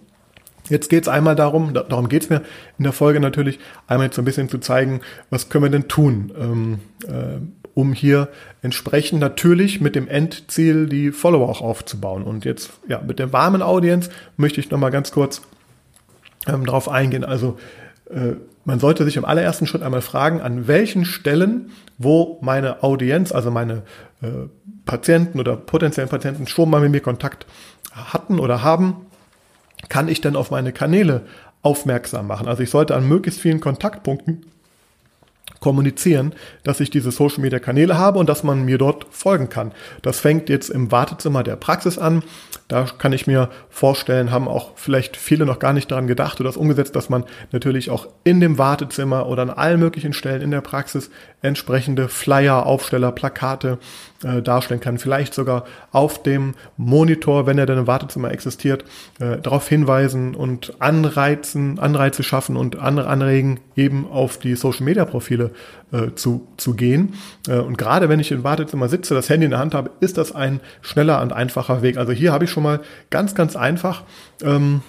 Jetzt 0.68 0.90
geht 0.90 1.02
es 1.02 1.08
einmal 1.08 1.36
darum, 1.36 1.74
darum 1.74 2.08
geht 2.08 2.24
es 2.24 2.30
mir 2.30 2.42
in 2.78 2.84
der 2.84 2.92
Folge 2.92 3.20
natürlich, 3.20 3.58
einmal 3.86 4.06
jetzt 4.06 4.16
so 4.16 4.22
ein 4.22 4.24
bisschen 4.24 4.48
zu 4.48 4.58
zeigen, 4.58 5.00
was 5.30 5.48
können 5.48 5.64
wir 5.64 5.70
denn 5.70 5.88
tun, 5.88 6.32
ähm, 6.38 6.78
äh, 7.06 7.38
um 7.74 7.92
hier 7.92 8.28
entsprechend 8.60 9.20
natürlich 9.20 9.80
mit 9.80 9.94
dem 9.94 10.08
Endziel 10.08 10.86
die 10.86 11.12
Follower 11.12 11.48
auch 11.48 11.60
aufzubauen. 11.60 12.22
Und 12.24 12.44
jetzt 12.44 12.70
ja 12.88 13.00
mit 13.00 13.18
der 13.18 13.32
warmen 13.32 13.62
Audience 13.62 14.10
möchte 14.36 14.60
ich 14.60 14.70
nochmal 14.70 14.90
ganz 14.90 15.12
kurz 15.12 15.42
ähm, 16.46 16.66
darauf 16.66 16.88
eingehen. 16.88 17.24
Also 17.24 17.58
äh, 18.10 18.34
man 18.64 18.80
sollte 18.80 19.04
sich 19.04 19.16
im 19.16 19.24
allerersten 19.24 19.66
Schritt 19.66 19.82
einmal 19.82 20.02
fragen, 20.02 20.40
an 20.40 20.66
welchen 20.66 21.04
Stellen, 21.04 21.70
wo 21.96 22.38
meine 22.42 22.82
Audienz, 22.82 23.32
also 23.32 23.50
meine 23.50 23.82
äh, 24.20 24.48
Patienten 24.84 25.40
oder 25.40 25.56
potenziellen 25.56 26.10
Patienten 26.10 26.46
schon 26.46 26.68
mal 26.70 26.80
mit 26.80 26.90
mir 26.90 27.00
Kontakt 27.00 27.46
hatten 27.92 28.38
oder 28.38 28.62
haben, 28.62 29.06
kann 29.88 30.08
ich 30.08 30.20
denn 30.20 30.36
auf 30.36 30.50
meine 30.50 30.72
Kanäle 30.72 31.22
aufmerksam 31.62 32.26
machen? 32.26 32.48
Also 32.48 32.62
ich 32.62 32.70
sollte 32.70 32.94
an 32.94 33.08
möglichst 33.08 33.40
vielen 33.40 33.60
Kontaktpunkten 33.60 34.46
kommunizieren, 35.68 36.32
dass 36.64 36.80
ich 36.80 36.88
diese 36.88 37.10
Social 37.10 37.42
Media 37.42 37.58
Kanäle 37.58 37.98
habe 37.98 38.18
und 38.18 38.26
dass 38.26 38.42
man 38.42 38.64
mir 38.64 38.78
dort 38.78 39.04
folgen 39.10 39.50
kann. 39.50 39.72
Das 40.00 40.18
fängt 40.18 40.48
jetzt 40.48 40.70
im 40.70 40.90
Wartezimmer 40.90 41.42
der 41.42 41.56
Praxis 41.56 41.98
an. 41.98 42.22
Da 42.68 42.84
kann 42.84 43.12
ich 43.12 43.26
mir 43.26 43.50
vorstellen, 43.68 44.30
haben 44.30 44.48
auch 44.48 44.72
vielleicht 44.76 45.18
viele 45.18 45.44
noch 45.44 45.58
gar 45.58 45.74
nicht 45.74 45.90
daran 45.90 46.06
gedacht 46.06 46.40
oder 46.40 46.48
das 46.48 46.56
umgesetzt, 46.56 46.96
dass 46.96 47.10
man 47.10 47.24
natürlich 47.52 47.90
auch 47.90 48.08
in 48.24 48.40
dem 48.40 48.56
Wartezimmer 48.56 49.26
oder 49.26 49.42
an 49.42 49.50
allen 49.50 49.78
möglichen 49.78 50.14
Stellen 50.14 50.40
in 50.40 50.50
der 50.50 50.62
Praxis 50.62 51.10
entsprechende 51.42 52.08
Flyer, 52.08 52.64
Aufsteller, 52.64 53.12
Plakate 53.12 53.78
äh, 54.24 54.42
darstellen 54.42 54.80
kann. 54.80 54.98
Vielleicht 54.98 55.32
sogar 55.34 55.64
auf 55.92 56.22
dem 56.22 56.54
Monitor, 56.76 57.46
wenn 57.46 57.58
er 57.58 57.66
denn 57.66 57.78
im 57.78 57.86
Wartezimmer 57.86 58.32
existiert, 58.32 58.84
äh, 59.20 59.36
darauf 59.38 59.68
hinweisen 59.68 60.34
und 60.34 60.74
anreizen, 60.80 61.78
Anreize 61.78 62.22
schaffen 62.22 62.56
und 62.56 62.78
andere 62.78 63.08
anregen, 63.08 63.60
eben 63.76 64.10
auf 64.10 64.38
die 64.38 64.56
Social 64.56 64.84
Media 64.84 65.04
Profile 65.04 65.52
äh, 65.92 66.14
zu, 66.14 66.46
zu 66.56 66.74
gehen. 66.74 67.14
Äh, 67.48 67.58
und 67.58 67.78
gerade 67.78 68.08
wenn 68.08 68.20
ich 68.20 68.30
im 68.30 68.44
Wartezimmer 68.44 68.88
sitze, 68.88 69.14
das 69.14 69.28
Handy 69.28 69.46
in 69.46 69.50
der 69.50 69.60
Hand 69.60 69.74
habe, 69.74 69.90
ist 70.00 70.18
das 70.18 70.32
ein 70.32 70.60
schneller 70.82 71.22
und 71.22 71.32
einfacher 71.32 71.82
Weg. 71.82 71.96
Also 71.96 72.12
hier 72.12 72.32
habe 72.32 72.44
ich 72.44 72.50
schon 72.50 72.62
mal 72.62 72.80
ganz, 73.10 73.34
ganz 73.34 73.56
einfach 73.56 74.04
ähm, 74.42 74.82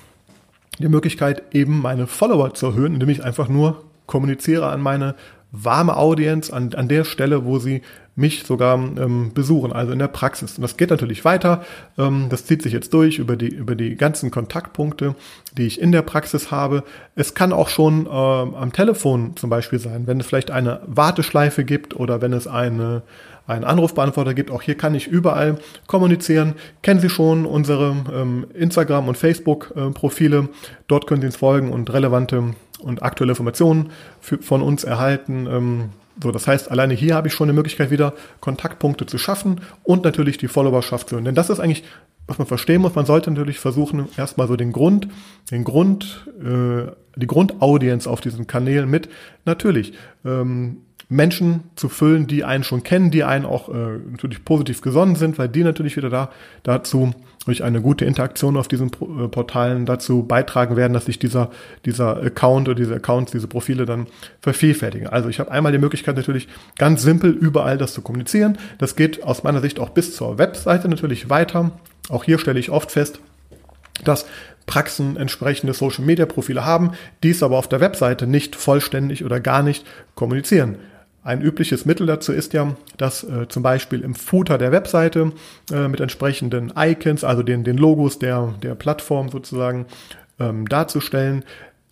die 0.79 0.89
Möglichkeit, 0.89 1.43
eben 1.51 1.81
meine 1.81 2.07
Follower 2.07 2.53
zu 2.53 2.67
erhöhen, 2.67 2.93
indem 2.93 3.09
ich 3.09 3.23
einfach 3.23 3.47
nur 3.47 3.83
kommuniziere 4.05 4.67
an 4.67 4.81
meine 4.81 5.15
warme 5.51 5.97
Audience 5.97 6.53
an, 6.53 6.73
an 6.75 6.88
der 6.88 7.03
Stelle, 7.03 7.45
wo 7.45 7.59
sie 7.59 7.81
mich 8.19 8.43
sogar 8.43 8.75
ähm, 8.75 9.31
besuchen, 9.33 9.71
also 9.71 9.93
in 9.93 9.99
der 9.99 10.07
Praxis. 10.07 10.57
Und 10.57 10.61
das 10.61 10.77
geht 10.77 10.89
natürlich 10.89 11.25
weiter. 11.25 11.63
Ähm, 11.97 12.27
das 12.29 12.45
zieht 12.45 12.61
sich 12.61 12.73
jetzt 12.73 12.93
durch 12.93 13.17
über 13.17 13.35
die, 13.35 13.47
über 13.47 13.75
die 13.75 13.95
ganzen 13.95 14.29
Kontaktpunkte, 14.29 15.15
die 15.57 15.65
ich 15.65 15.81
in 15.81 15.91
der 15.91 16.01
Praxis 16.01 16.51
habe. 16.51 16.83
Es 17.15 17.33
kann 17.33 17.53
auch 17.53 17.69
schon 17.69 18.05
äh, 18.05 18.09
am 18.09 18.73
Telefon 18.73 19.35
zum 19.35 19.49
Beispiel 19.49 19.79
sein, 19.79 20.05
wenn 20.05 20.19
es 20.19 20.25
vielleicht 20.25 20.51
eine 20.51 20.81
Warteschleife 20.85 21.63
gibt 21.63 21.95
oder 21.95 22.21
wenn 22.21 22.33
es 22.33 22.45
eine, 22.45 23.03
einen 23.47 23.63
Anrufbeantworter 23.63 24.33
gibt. 24.33 24.51
Auch 24.51 24.61
hier 24.61 24.75
kann 24.75 24.95
ich 24.95 25.07
überall 25.07 25.57
kommunizieren. 25.88 26.55
Kennen 26.81 26.99
Sie 26.99 27.09
schon 27.09 27.45
unsere 27.45 27.95
ähm, 28.13 28.45
Instagram- 28.53 29.07
und 29.07 29.17
Facebook-Profile? 29.17 30.49
Dort 30.88 31.07
können 31.07 31.21
Sie 31.21 31.27
uns 31.27 31.38
folgen 31.38 31.71
und 31.71 31.91
relevante 31.93 32.53
und 32.81 33.01
aktuelle 33.01 33.31
Informationen 33.31 33.91
für, 34.19 34.39
von 34.39 34.61
uns 34.61 34.83
erhalten. 34.83 35.47
Ähm, 35.49 35.89
so, 36.21 36.31
das 36.31 36.47
heißt, 36.47 36.69
alleine 36.69 36.93
hier 36.93 37.15
habe 37.15 37.27
ich 37.27 37.33
schon 37.33 37.45
eine 37.45 37.55
Möglichkeit, 37.55 37.91
wieder 37.91 38.13
Kontaktpunkte 38.41 39.05
zu 39.05 39.17
schaffen 39.17 39.61
und 39.83 40.03
natürlich 40.03 40.38
die 40.38 40.47
Followerschaft 40.47 41.09
zu 41.09 41.15
hören. 41.15 41.25
Denn 41.25 41.35
das 41.35 41.49
ist 41.49 41.59
eigentlich, 41.59 41.83
was 42.27 42.38
man 42.38 42.47
verstehen 42.47 42.81
muss. 42.81 42.95
Man 42.95 43.05
sollte 43.05 43.31
natürlich 43.31 43.59
versuchen, 43.59 44.07
erstmal 44.17 44.47
so 44.47 44.55
den 44.55 44.71
Grund, 44.71 45.07
den 45.51 45.63
Grund, 45.63 46.27
äh, 46.41 46.91
die 47.15 47.27
Grundaudienz 47.27 48.05
auf 48.05 48.21
diesen 48.21 48.47
Kanälen 48.47 48.89
mit 48.89 49.09
natürlich 49.45 49.93
ähm, 50.25 50.81
Menschen 51.07 51.63
zu 51.75 51.89
füllen, 51.89 52.27
die 52.27 52.43
einen 52.43 52.63
schon 52.63 52.83
kennen, 52.83 53.11
die 53.11 53.23
einen 53.23 53.45
auch 53.45 53.69
äh, 53.69 53.97
natürlich 54.11 54.45
positiv 54.45 54.81
gesonnen 54.81 55.15
sind, 55.15 55.39
weil 55.39 55.49
die 55.49 55.63
natürlich 55.63 55.97
wieder 55.97 56.09
da 56.09 56.29
dazu 56.63 57.13
durch 57.50 57.63
eine 57.63 57.82
gute 57.82 58.06
Interaktion 58.06 58.58
auf 58.58 58.68
diesen 58.68 58.91
äh, 58.91 59.27
Portalen 59.27 59.88
dazu 59.88 60.22
beitragen 60.22 60.75
werden, 60.75 60.94
dass 60.94 61.06
sich 61.06 61.18
dieser 61.18 61.50
dieser 61.84 62.18
Account 62.18 62.68
oder 62.68 62.75
diese 62.75 62.94
Accounts, 62.94 63.32
diese 63.32 63.48
Profile 63.48 63.86
dann 63.86 64.06
vervielfältigen. 64.39 65.08
Also 65.08 65.29
ich 65.29 65.39
habe 65.39 65.50
einmal 65.50 65.72
die 65.72 65.79
Möglichkeit 65.79 66.15
natürlich 66.15 66.48
ganz 66.77 67.01
simpel 67.01 67.32
überall 67.32 67.79
das 67.79 67.94
zu 67.94 68.03
kommunizieren. 68.03 68.60
Das 68.77 68.96
geht 68.96 69.24
aus 69.24 69.41
meiner 69.41 69.62
Sicht 69.62 69.79
auch 69.79 69.89
bis 69.89 70.15
zur 70.15 70.38
Webseite 70.38 70.88
natürlich 70.89 71.32
weiter. 71.32 71.72
Auch 72.10 72.24
hier 72.24 72.38
stelle 72.38 72.60
ich 72.60 72.70
oft 72.70 72.91
fest, 72.91 73.20
dass 74.03 74.27
Praxen 74.68 75.18
entsprechende 75.18 75.74
Social 75.74 76.06
Media 76.06 76.27
Profile 76.27 76.63
haben, 76.63 76.91
dies 77.24 77.41
aber 77.41 77.58
auf 77.58 77.68
der 77.68 77.79
Webseite 77.79 78.27
nicht 78.27 78.56
vollständig 78.56 79.25
oder 79.25 79.39
gar 79.39 79.63
nicht 79.63 79.88
kommunizieren. 80.13 80.77
Ein 81.21 81.41
übliches 81.41 81.85
Mittel 81.85 82.07
dazu 82.07 82.31
ist 82.31 82.53
ja, 82.53 82.75
dass 82.97 83.23
äh, 83.23 83.47
zum 83.49 83.61
Beispiel 83.61 84.01
im 84.01 84.15
Footer 84.15 84.57
der 84.57 84.71
Webseite 84.71 85.33
äh, 85.71 85.88
mit 85.88 85.99
entsprechenden 85.99 86.73
Icons, 86.75 87.23
also 87.23 87.43
den, 87.43 87.63
den 87.63 87.77
Logos 87.77 88.19
der, 88.19 88.53
der 88.63 88.75
Plattform 88.75 89.29
sozusagen, 89.29 89.85
ähm, 90.39 90.67
darzustellen, 90.67 91.43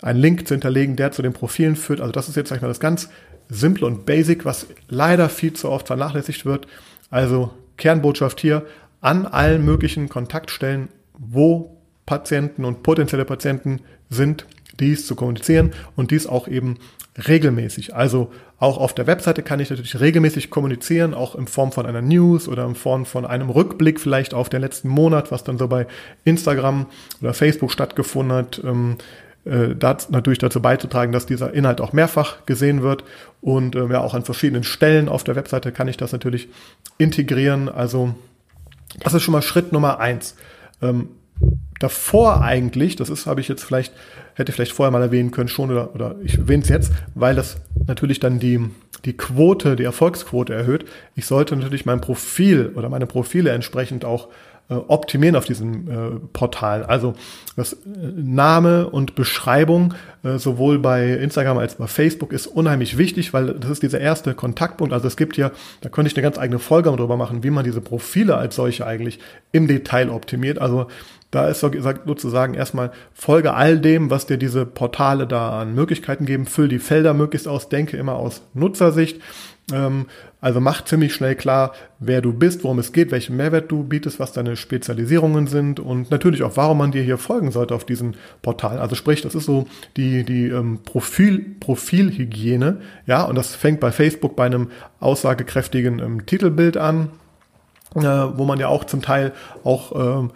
einen 0.01 0.19
Link 0.19 0.48
zu 0.48 0.53
hinterlegen, 0.53 0.96
der 0.96 1.12
zu 1.12 1.22
den 1.22 1.34
Profilen 1.34 1.75
führt. 1.75 2.00
Also 2.00 2.12
das 2.12 2.29
ist 2.29 2.36
jetzt, 2.36 2.50
sag 2.50 2.57
ich 2.57 2.62
mal, 2.62 2.67
das 2.69 2.79
ganz 2.79 3.10
simple 3.50 3.86
und 3.86 4.05
basic, 4.05 4.46
was 4.46 4.67
leider 4.88 5.29
viel 5.29 5.53
zu 5.53 5.69
oft 5.69 5.88
vernachlässigt 5.88 6.46
wird. 6.46 6.67
Also 7.10 7.51
Kernbotschaft 7.77 8.39
hier, 8.39 8.65
an 9.01 9.25
allen 9.25 9.63
möglichen 9.63 10.10
Kontaktstellen, 10.10 10.89
wo 11.17 11.77
Patienten 12.05 12.65
und 12.65 12.84
potenzielle 12.84 13.25
Patienten 13.25 13.81
sind, 14.10 14.46
dies 14.79 15.07
zu 15.07 15.15
kommunizieren 15.15 15.72
und 15.96 16.12
dies 16.12 16.27
auch 16.27 16.48
eben 16.48 16.77
regelmäßig. 17.27 17.96
Also 17.96 18.31
auch 18.60 18.77
auf 18.77 18.93
der 18.93 19.07
Webseite 19.07 19.43
kann 19.43 19.60
ich 19.60 19.69
natürlich 19.69 20.00
regelmäßig 20.00 20.50
kommunizieren, 20.50 21.13
auch 21.13 21.36
in 21.36 21.48
Form 21.48 21.72
von 21.72 21.86
einer 21.86 22.01
News 22.01 22.48
oder 22.48 22.65
in 22.65 22.75
Form 22.75 23.05
von 23.05 23.25
einem 23.25 23.50
Rückblick 23.50 24.00
vielleicht 24.00 24.34
auf 24.34 24.50
den 24.50 24.62
letzten 24.62 24.89
Monat, 24.89 25.31
was 25.31 25.43
dann 25.43 25.57
so 25.57 25.67
bei 25.67 25.88
Instagram 26.25 26.88
oder 27.22 27.34
Facebook 27.34 27.72
stattgefunden 27.72 28.36
hat. 28.36 28.62
Ähm, 28.63 28.98
äh, 29.46 29.75
das 29.75 30.10
natürlich 30.10 30.39
dazu 30.39 30.62
beizutragen, 30.62 31.12
dass 31.12 31.25
dieser 31.25 31.53
Inhalt 31.53 31.81
auch 31.81 31.93
mehrfach 31.93 32.46
gesehen 32.46 32.81
wird 32.81 33.03
und 33.41 33.75
äh, 33.75 33.86
ja 33.88 34.01
auch 34.01 34.13
an 34.13 34.24
verschiedenen 34.24 34.63
Stellen 34.63 35.10
auf 35.10 35.24
der 35.24 35.36
Webseite 35.36 35.72
kann 35.72 35.88
ich 35.88 35.98
das 35.98 36.12
natürlich 36.12 36.50
integrieren. 36.98 37.69
Also 37.69 38.15
das 39.00 39.13
ist 39.13 39.24
schon 39.24 39.31
mal 39.31 39.41
Schritt 39.41 39.72
Nummer 39.72 40.00
eins. 40.00 40.36
Ähm, 40.81 41.10
davor 41.79 42.41
eigentlich, 42.41 42.96
das 42.96 43.10
ist, 43.10 43.25
habe 43.25 43.41
ich 43.41 43.48
jetzt 43.48 43.63
vielleicht, 43.63 43.94
hätte 44.36 44.51
vielleicht 44.51 44.72
vorher 44.72 44.91
mal 44.91 45.01
erwähnen 45.01 45.32
können 45.32 45.50
schon 45.50 45.72
oder, 45.72 45.94
oder 45.94 46.15
ich 46.24 46.38
erwähne 46.38 46.63
es 46.63 46.70
jetzt, 46.70 46.91
weil 47.15 47.36
das 47.36 47.58
natürlich 47.86 48.20
dann 48.20 48.39
die, 48.39 48.60
die 49.06 49.13
Quote, 49.13 49.75
die 49.75 49.84
Erfolgsquote 49.84 50.53
erhöht. 50.53 50.86
Ich 51.15 51.25
sollte 51.25 51.56
natürlich 51.56 51.86
mein 51.86 52.01
Profil 52.01 52.72
oder 52.75 52.89
meine 52.89 53.06
Profile 53.06 53.51
entsprechend 53.51 54.06
auch 54.06 54.29
äh, 54.70 54.74
optimieren 54.74 55.38
auf 55.38 55.46
diesen 55.46 55.88
äh, 55.88 56.20
Portalen. 56.34 56.84
Also 56.84 57.13
das 57.56 57.72
äh, 57.72 57.77
Name 58.17 58.89
und 58.89 59.15
Beschreibung 59.15 59.94
äh, 60.24 60.38
sowohl 60.38 60.79
bei 60.79 61.13
Instagram 61.13 61.58
als 61.58 61.75
auch 61.75 61.79
bei 61.79 61.88
Facebook 61.88 62.34
ist 62.34 62.48
unheimlich 62.48 62.98
wichtig, 62.98 63.34
weil 63.34 63.53
das 63.53 63.72
ist 63.72 63.84
dieser 63.84 64.01
erste 64.01 64.34
Kontaktpunkt. 64.34 64.94
Also 64.94 65.08
es 65.08 65.15
gibt 65.15 65.38
ja, 65.38 65.51
da 65.79 65.88
könnte 65.88 66.12
ich 66.12 66.17
eine 66.17 66.24
ganz 66.24 66.38
eigene 66.38 66.60
Folge 66.60 66.89
darüber 66.89 67.15
machen, 67.15 67.44
wie 67.44 67.50
man 67.50 67.63
diese 67.63 67.79
Profile 67.79 68.36
als 68.36 68.56
solche 68.58 68.86
eigentlich 68.86 69.20
im 69.53 69.67
Detail 69.67 70.10
optimiert. 70.10 70.60
Also 70.60 70.88
da 71.31 71.50
ist 71.50 71.60
sozusagen 71.60 72.53
erstmal 72.53 72.91
folge 73.13 73.53
all 73.53 73.79
dem, 73.79 74.10
was 74.10 74.27
dir 74.27 74.38
diese 74.38 74.65
Portale 74.65 75.27
da 75.27 75.60
an 75.60 75.75
Möglichkeiten 75.75 76.25
geben. 76.25 76.46
Füll 76.46 76.69
die 76.69 76.79
Felder 76.79 77.13
möglichst 77.13 77.48
aus, 77.48 77.67
denke 77.67 77.98
immer 77.98 78.15
aus 78.15 78.43
Nutzersicht. 78.53 79.22
Ähm, 79.74 80.05
also 80.39 80.62
mach 80.62 80.86
ziemlich 80.86 81.13
schnell 81.13 81.36
klar, 81.36 81.74
wer 82.00 82.22
du 82.22 82.31
bist, 82.31 82.63
worum 82.63 82.79
es 82.79 82.93
geht, 82.93 83.12
welchen 83.12 83.36
Mehrwert 83.36 83.69
du 83.69 83.84
bietest, 83.84 84.19
was 84.19 84.31
deine 84.31 84.55
Spezialisierungen 84.55 85.48
sind 85.48 85.81
und 85.81 86.10
natürlich 86.12 86.43
auch, 86.43 86.55
warum 86.55 86.77
man 86.77 86.91
dir 86.91 87.03
hier 87.03 87.17
folgen 87.17 87.51
sollte 87.51 87.75
auf 87.75 87.84
diesen 87.84 88.15
Portalen. 88.41 88.79
Also 88.79 88.96
sprich, 88.96 89.22
das 89.22 89.36
ist 89.36 89.46
so 89.46 89.67
die, 89.98 90.24
die 90.24 90.48
ähm, 90.48 90.79
Profil, 90.86 91.55
Profilhygiene, 91.60 92.79
ja, 93.05 93.24
und 93.24 93.36
das 93.36 93.55
fängt 93.55 93.81
bei 93.81 93.91
Facebook 93.91 94.38
bei 94.38 94.46
einem 94.46 94.69
aussagekräftigen 95.01 96.00
ähm, 96.00 96.25
Titelbild 96.25 96.77
an, 96.77 97.10
äh, 97.96 98.01
wo 98.01 98.46
man 98.46 98.60
ja 98.60 98.69
auch 98.69 98.86
zum 98.86 99.01
Teil 99.01 99.34
auch 99.63 100.22
ähm, 100.22 100.31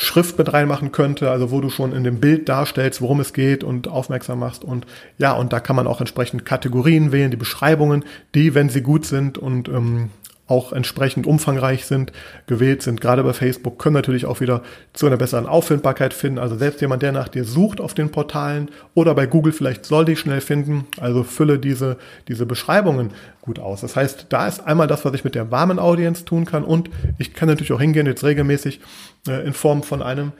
Schrift 0.00 0.38
mit 0.38 0.50
reinmachen 0.50 0.92
könnte, 0.92 1.30
also 1.30 1.50
wo 1.50 1.60
du 1.60 1.68
schon 1.68 1.92
in 1.92 2.04
dem 2.04 2.20
Bild 2.20 2.48
darstellst, 2.48 3.02
worum 3.02 3.20
es 3.20 3.34
geht 3.34 3.62
und 3.62 3.86
aufmerksam 3.86 4.38
machst. 4.38 4.64
Und 4.64 4.86
ja, 5.18 5.32
und 5.32 5.52
da 5.52 5.60
kann 5.60 5.76
man 5.76 5.86
auch 5.86 6.00
entsprechend 6.00 6.46
Kategorien 6.46 7.12
wählen, 7.12 7.30
die 7.30 7.36
Beschreibungen, 7.36 8.06
die, 8.34 8.54
wenn 8.54 8.70
sie 8.70 8.80
gut 8.80 9.04
sind 9.04 9.36
und 9.36 9.68
ähm, 9.68 10.08
auch 10.50 10.72
entsprechend 10.72 11.26
umfangreich 11.26 11.86
sind, 11.86 12.12
gewählt 12.46 12.82
sind, 12.82 13.00
gerade 13.00 13.22
bei 13.22 13.32
Facebook, 13.32 13.78
können 13.78 13.94
natürlich 13.94 14.26
auch 14.26 14.40
wieder 14.40 14.62
zu 14.92 15.06
einer 15.06 15.16
besseren 15.16 15.46
Auffindbarkeit 15.46 16.12
finden. 16.12 16.38
Also 16.38 16.56
selbst 16.56 16.80
jemand, 16.80 17.02
der 17.02 17.12
nach 17.12 17.28
dir 17.28 17.44
sucht 17.44 17.80
auf 17.80 17.94
den 17.94 18.10
Portalen 18.10 18.68
oder 18.94 19.14
bei 19.14 19.26
Google 19.26 19.52
vielleicht 19.52 19.86
soll 19.86 20.04
dich 20.04 20.18
schnell 20.18 20.40
finden, 20.40 20.86
also 21.00 21.22
fülle 21.22 21.58
diese, 21.58 21.96
diese 22.26 22.46
Beschreibungen 22.46 23.10
gut 23.42 23.60
aus. 23.60 23.80
Das 23.80 23.94
heißt, 23.94 24.26
da 24.30 24.48
ist 24.48 24.66
einmal 24.66 24.88
das, 24.88 25.04
was 25.04 25.14
ich 25.14 25.24
mit 25.24 25.36
der 25.36 25.50
warmen 25.52 25.78
Audience 25.78 26.24
tun 26.24 26.44
kann 26.44 26.64
und 26.64 26.90
ich 27.18 27.32
kann 27.32 27.48
natürlich 27.48 27.72
auch 27.72 27.80
hingehen, 27.80 28.06
jetzt 28.06 28.24
regelmäßig 28.24 28.80
äh, 29.28 29.46
in 29.46 29.52
Form 29.52 29.84
von 29.84 30.02
einem 30.02 30.32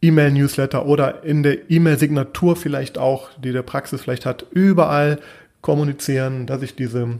E-Mail-Newsletter 0.00 0.86
oder 0.86 1.24
in 1.24 1.42
der 1.42 1.70
E-Mail-Signatur 1.70 2.54
vielleicht 2.54 2.98
auch, 2.98 3.30
die 3.42 3.52
der 3.52 3.62
Praxis 3.62 4.02
vielleicht 4.02 4.26
hat, 4.26 4.46
überall 4.52 5.18
kommunizieren, 5.60 6.46
dass 6.46 6.62
ich 6.62 6.76
diese 6.76 7.18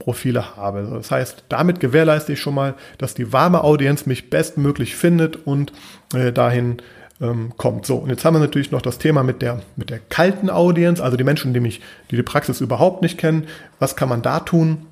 Profile 0.00 0.56
habe. 0.56 0.88
Das 0.92 1.12
heißt, 1.12 1.44
damit 1.48 1.78
gewährleiste 1.78 2.32
ich 2.32 2.40
schon 2.40 2.54
mal, 2.54 2.74
dass 2.98 3.14
die 3.14 3.32
warme 3.32 3.62
Audienz 3.62 4.06
mich 4.06 4.30
bestmöglich 4.30 4.96
findet 4.96 5.46
und 5.46 5.72
äh, 6.12 6.32
dahin 6.32 6.78
ähm, 7.20 7.52
kommt. 7.56 7.86
So, 7.86 7.98
und 7.98 8.10
jetzt 8.10 8.24
haben 8.24 8.34
wir 8.34 8.40
natürlich 8.40 8.72
noch 8.72 8.82
das 8.82 8.98
Thema 8.98 9.22
mit 9.22 9.42
der, 9.42 9.62
mit 9.76 9.90
der 9.90 10.00
kalten 10.00 10.50
Audienz, 10.50 11.00
also 11.00 11.16
die 11.16 11.24
Menschen, 11.24 11.54
die 11.54 11.60
mich, 11.60 11.80
die 12.10 12.16
die 12.16 12.22
Praxis 12.22 12.60
überhaupt 12.60 13.02
nicht 13.02 13.18
kennen. 13.18 13.46
Was 13.78 13.94
kann 13.94 14.08
man 14.08 14.22
da 14.22 14.40
tun? 14.40 14.86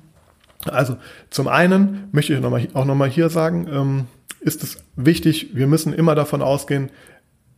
Also 0.65 0.95
zum 1.29 1.47
einen 1.47 2.07
möchte 2.11 2.33
ich 2.33 2.39
noch 2.39 2.51
mal, 2.51 2.65
auch 2.73 2.85
nochmal 2.85 3.09
hier 3.09 3.29
sagen, 3.29 3.67
ähm, 3.71 4.05
ist 4.39 4.63
es 4.63 4.77
wichtig, 4.95 5.55
wir 5.55 5.67
müssen 5.67 5.93
immer 5.93 6.15
davon 6.15 6.41
ausgehen, 6.41 6.91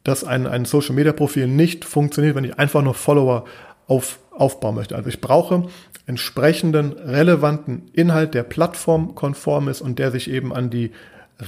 dass 0.04 0.24
ein, 0.24 0.48
ein 0.48 0.66
Social 0.66 0.96
Media 0.96 1.12
Profil 1.12 1.48
nicht 1.48 1.86
funktioniert, 1.86 2.36
wenn 2.36 2.44
ich 2.44 2.58
einfach 2.58 2.82
nur 2.82 2.96
Follower 2.96 3.46
auf, 3.88 4.20
aufbauen 4.32 4.76
möchte. 4.76 4.96
Also 4.96 5.10
ich 5.10 5.22
brauche 5.22 5.68
entsprechenden 6.06 6.94
relevanten 6.94 7.90
Inhalt, 7.94 8.34
der 8.34 8.44
plattformkonform 8.44 9.68
ist 9.68 9.82
und 9.82 10.00
der 10.00 10.12
sich 10.12 10.30
eben 10.30 10.54
an 10.54 10.70
die 10.70 10.92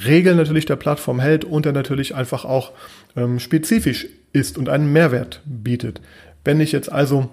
Regeln 0.05 0.37
natürlich 0.37 0.65
der 0.65 0.75
Plattform 0.75 1.19
hält 1.19 1.45
und 1.45 1.65
der 1.65 1.73
natürlich 1.73 2.15
einfach 2.15 2.45
auch 2.45 2.71
ähm, 3.15 3.39
spezifisch 3.39 4.07
ist 4.31 4.57
und 4.57 4.69
einen 4.69 4.91
Mehrwert 4.91 5.41
bietet. 5.45 6.01
Wenn 6.43 6.59
ich 6.59 6.71
jetzt 6.71 6.91
also 6.91 7.29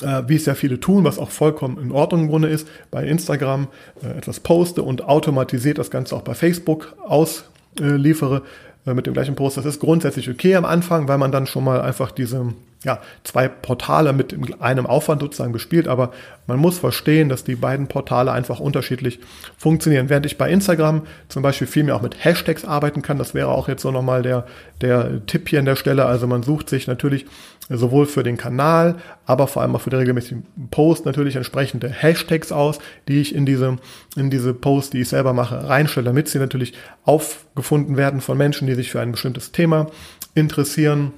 äh, 0.00 0.22
wie 0.26 0.36
es 0.36 0.46
ja 0.46 0.54
viele 0.54 0.80
tun, 0.80 1.04
was 1.04 1.18
auch 1.18 1.30
vollkommen 1.30 1.78
in 1.78 1.92
Ordnung 1.92 2.22
im 2.22 2.28
Grunde 2.28 2.48
ist, 2.48 2.66
bei 2.90 3.04
Instagram 3.06 3.68
äh, 4.02 4.16
etwas 4.16 4.40
poste 4.40 4.82
und 4.82 5.04
automatisiert 5.04 5.78
das 5.78 5.90
Ganze 5.90 6.16
auch 6.16 6.22
bei 6.22 6.34
Facebook 6.34 6.94
ausliefere 7.06 8.42
äh, 8.86 8.94
mit 8.94 9.06
dem 9.06 9.12
gleichen 9.12 9.34
Post. 9.34 9.56
Das 9.56 9.66
ist 9.66 9.80
grundsätzlich 9.80 10.30
okay 10.30 10.56
am 10.56 10.64
Anfang, 10.64 11.08
weil 11.08 11.18
man 11.18 11.32
dann 11.32 11.46
schon 11.46 11.64
mal 11.64 11.80
einfach 11.80 12.10
diese 12.10 12.54
ja, 12.84 13.00
zwei 13.22 13.48
Portale 13.48 14.12
mit 14.12 14.34
einem 14.60 14.86
Aufwand 14.86 15.22
sozusagen 15.22 15.52
bespielt, 15.52 15.86
aber 15.86 16.12
man 16.46 16.58
muss 16.58 16.78
verstehen, 16.78 17.28
dass 17.28 17.44
die 17.44 17.54
beiden 17.54 17.86
Portale 17.86 18.32
einfach 18.32 18.58
unterschiedlich 18.58 19.20
funktionieren. 19.56 20.08
Während 20.08 20.26
ich 20.26 20.38
bei 20.38 20.50
Instagram 20.50 21.02
zum 21.28 21.42
Beispiel 21.42 21.68
viel 21.68 21.84
mehr 21.84 21.94
auch 21.94 22.02
mit 22.02 22.24
Hashtags 22.24 22.64
arbeiten 22.64 23.02
kann, 23.02 23.18
das 23.18 23.34
wäre 23.34 23.48
auch 23.48 23.68
jetzt 23.68 23.82
so 23.82 23.92
nochmal 23.92 24.22
der, 24.22 24.46
der 24.80 25.24
Tipp 25.26 25.48
hier 25.48 25.60
an 25.60 25.64
der 25.64 25.76
Stelle. 25.76 26.06
Also 26.06 26.26
man 26.26 26.42
sucht 26.42 26.68
sich 26.68 26.88
natürlich 26.88 27.26
sowohl 27.68 28.06
für 28.06 28.24
den 28.24 28.36
Kanal, 28.36 28.96
aber 29.24 29.46
vor 29.46 29.62
allem 29.62 29.76
auch 29.76 29.80
für 29.80 29.90
den 29.90 30.00
regelmäßigen 30.00 30.44
Post 30.72 31.06
natürlich 31.06 31.36
entsprechende 31.36 31.88
Hashtags 31.88 32.50
aus, 32.50 32.80
die 33.06 33.20
ich 33.20 33.34
in 33.34 33.46
diese, 33.46 33.78
in 34.16 34.30
diese 34.30 34.54
Posts, 34.54 34.90
die 34.90 35.02
ich 35.02 35.08
selber 35.08 35.32
mache, 35.32 35.68
reinstelle, 35.68 36.06
damit 36.06 36.28
sie 36.28 36.40
natürlich 36.40 36.74
aufgefunden 37.04 37.96
werden 37.96 38.20
von 38.20 38.36
Menschen, 38.36 38.66
die 38.66 38.74
sich 38.74 38.90
für 38.90 39.00
ein 39.00 39.12
bestimmtes 39.12 39.52
Thema 39.52 39.86
interessieren 40.34 41.12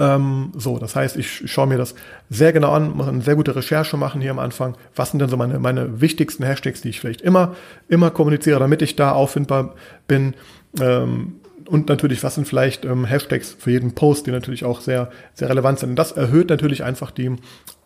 ähm, 0.00 0.52
so, 0.56 0.78
das 0.78 0.96
heißt, 0.96 1.16
ich 1.16 1.50
schaue 1.50 1.66
mir 1.66 1.78
das 1.78 1.94
sehr 2.30 2.52
genau 2.52 2.72
an, 2.72 2.96
muss 2.96 3.08
eine 3.08 3.22
sehr 3.22 3.36
gute 3.36 3.54
Recherche 3.54 3.96
machen 3.96 4.20
hier 4.20 4.30
am 4.30 4.38
Anfang. 4.38 4.76
Was 4.94 5.10
sind 5.10 5.20
denn 5.20 5.28
so 5.28 5.36
meine, 5.36 5.58
meine 5.58 6.00
wichtigsten 6.00 6.44
Hashtags, 6.44 6.80
die 6.82 6.90
ich 6.90 7.00
vielleicht 7.00 7.20
immer, 7.20 7.54
immer 7.88 8.10
kommuniziere, 8.10 8.58
damit 8.58 8.82
ich 8.82 8.96
da 8.96 9.12
auffindbar 9.12 9.74
bin? 10.06 10.34
Ähm, 10.80 11.36
und 11.66 11.88
natürlich, 11.88 12.22
was 12.22 12.34
sind 12.34 12.46
vielleicht 12.46 12.84
ähm, 12.84 13.04
Hashtags 13.04 13.56
für 13.58 13.70
jeden 13.70 13.94
Post, 13.94 14.26
die 14.26 14.30
natürlich 14.30 14.64
auch 14.64 14.80
sehr, 14.80 15.10
sehr 15.34 15.48
relevant 15.48 15.78
sind. 15.78 15.90
Und 15.90 15.96
das 15.96 16.12
erhöht 16.12 16.50
natürlich 16.50 16.84
einfach 16.84 17.10
die 17.10 17.36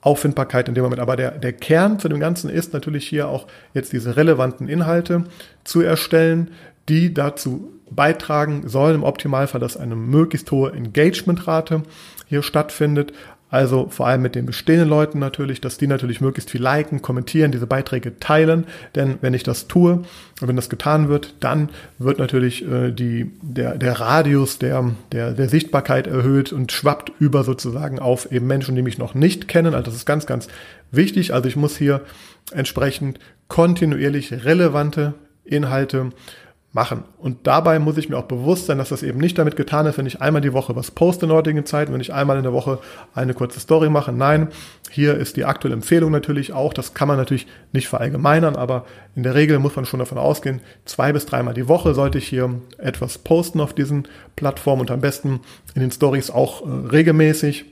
Auffindbarkeit 0.01 0.69
in 0.69 0.75
dem 0.75 0.85
Moment. 0.85 1.01
Aber 1.01 1.17
der, 1.17 1.33
der 1.33 1.53
Kern 1.53 1.99
zu 1.99 2.09
dem 2.09 2.21
Ganzen 2.21 2.51
ist 2.51 2.73
natürlich 2.73 3.07
hier 3.07 3.29
auch 3.29 3.47
jetzt 3.75 3.93
diese 3.93 4.17
relevanten 4.17 4.69
Inhalte 4.69 5.25
zu 5.65 5.83
erstellen, 5.83 6.51
die 6.89 7.13
dazu 7.13 7.76
beitragen 7.91 8.69
sollen, 8.69 8.97
im 8.97 9.05
Optimalfall, 9.05 9.61
dass 9.61 9.77
eine 9.77 9.97
möglichst 9.97 10.51
hohe 10.51 10.73
Engagementrate 10.73 11.83
hier 12.27 12.43
stattfindet. 12.43 13.13
Also 13.49 13.87
vor 13.91 14.09
allem 14.09 14.23
mit 14.23 14.35
den 14.35 14.45
bestehenden 14.45 14.89
Leuten 14.89 15.21
natürlich, 15.21 15.61
dass 15.61 15.79
die 15.79 15.87
natürlich 15.87 16.21
möglichst 16.21 16.51
viel 16.51 16.63
liken, 16.63 17.01
kommentieren, 17.01 17.53
diese 17.53 17.69
Beiträge 17.69 18.19
teilen. 18.19 18.67
Denn 18.97 19.19
wenn 19.21 19.35
ich 19.35 19.45
das 19.45 19.69
tue, 19.69 20.03
wenn 20.41 20.57
das 20.57 20.69
getan 20.69 21.09
wird, 21.09 21.37
dann 21.41 21.71
wird 21.99 22.19
natürlich 22.19 22.69
äh, 22.69 22.91
die, 22.91 23.31
der, 23.43 23.79
der 23.79 24.01
Radius 24.01 24.59
der, 24.59 24.91
der, 25.13 25.33
der 25.33 25.49
Sichtbarkeit 25.49 26.09
erhöht 26.09 26.53
und 26.53 26.73
schwappt 26.73 27.13
über 27.21 27.45
sozusagen 27.45 28.01
auf 28.01 28.33
eben 28.33 28.49
Menschen, 28.49 28.75
die 28.75 28.83
mich 28.83 28.99
noch 28.99 29.15
nicht 29.15 29.47
kennen. 29.47 29.75
Also 29.75 29.87
das 29.87 29.95
ist 29.95 30.07
ganz, 30.07 30.27
ganz 30.27 30.49
wichtig. 30.91 31.33
Also 31.33 31.49
ich 31.49 31.57
muss 31.57 31.77
hier 31.77 32.01
entsprechend 32.51 33.21
kontinuierlich 33.47 34.45
relevante 34.45 35.15
Inhalte 35.45 36.11
machen. 36.77 37.05
Und 37.19 37.47
dabei 37.47 37.79
muss 37.79 37.97
ich 37.97 38.11
mir 38.11 38.19
auch 38.19 38.27
bewusst 38.27 38.67
sein, 38.67 38.77
dass 38.77 38.91
das 38.91 39.03
eben 39.03 39.19
nicht 39.19 39.39
damit 39.39 39.57
getan 39.57 39.87
ist, 39.87 39.97
wenn 39.97 40.05
ich 40.05 40.21
einmal 40.21 40.43
die 40.43 40.53
Woche 40.53 40.77
was 40.77 40.91
poste 40.91 41.25
in 41.25 41.31
der 41.31 41.39
heutigen 41.39 41.65
Zeit, 41.65 41.91
wenn 41.91 42.01
ich 42.01 42.13
einmal 42.13 42.37
in 42.37 42.43
der 42.43 42.53
Woche 42.53 42.79
eine 43.15 43.33
kurze 43.33 43.59
Story 43.59 43.89
mache. 43.89 44.13
Nein, 44.13 44.49
hier 44.91 45.15
ist 45.15 45.37
die 45.37 45.47
aktuelle 45.47 45.75
Empfehlung 45.75 46.13
natürlich 46.13 46.53
auch. 46.53 46.75
Das 46.75 46.93
kann 46.93 47.09
man 47.09 47.17
natürlich 47.17 47.47
nicht 47.73 47.89
verallgemeinern, 47.89 48.57
aber 48.57 48.85
in 49.17 49.23
der 49.23 49.35
Regel 49.35 49.59
muss 49.59 49.75
man 49.75 49.87
schon 49.87 50.01
davon 50.01 50.19
ausgehen, 50.19 50.61
zwei 50.85 51.13
bis 51.15 51.25
dreimal 51.25 51.55
die 51.55 51.67
Woche 51.67 51.95
sollte 51.95 52.19
ich 52.19 52.29
hier 52.29 52.51
etwas 52.77 53.17
posten 53.17 53.61
auf 53.61 53.73
diesen 53.73 54.07
Plattformen 54.37 54.83
und 54.83 54.91
am 54.91 55.01
besten 55.01 55.41
in 55.75 55.81
den 55.81 55.91
Stories 55.91 56.31
auch 56.31 56.61
äh, 56.61 56.89
regelmäßig 56.93 57.65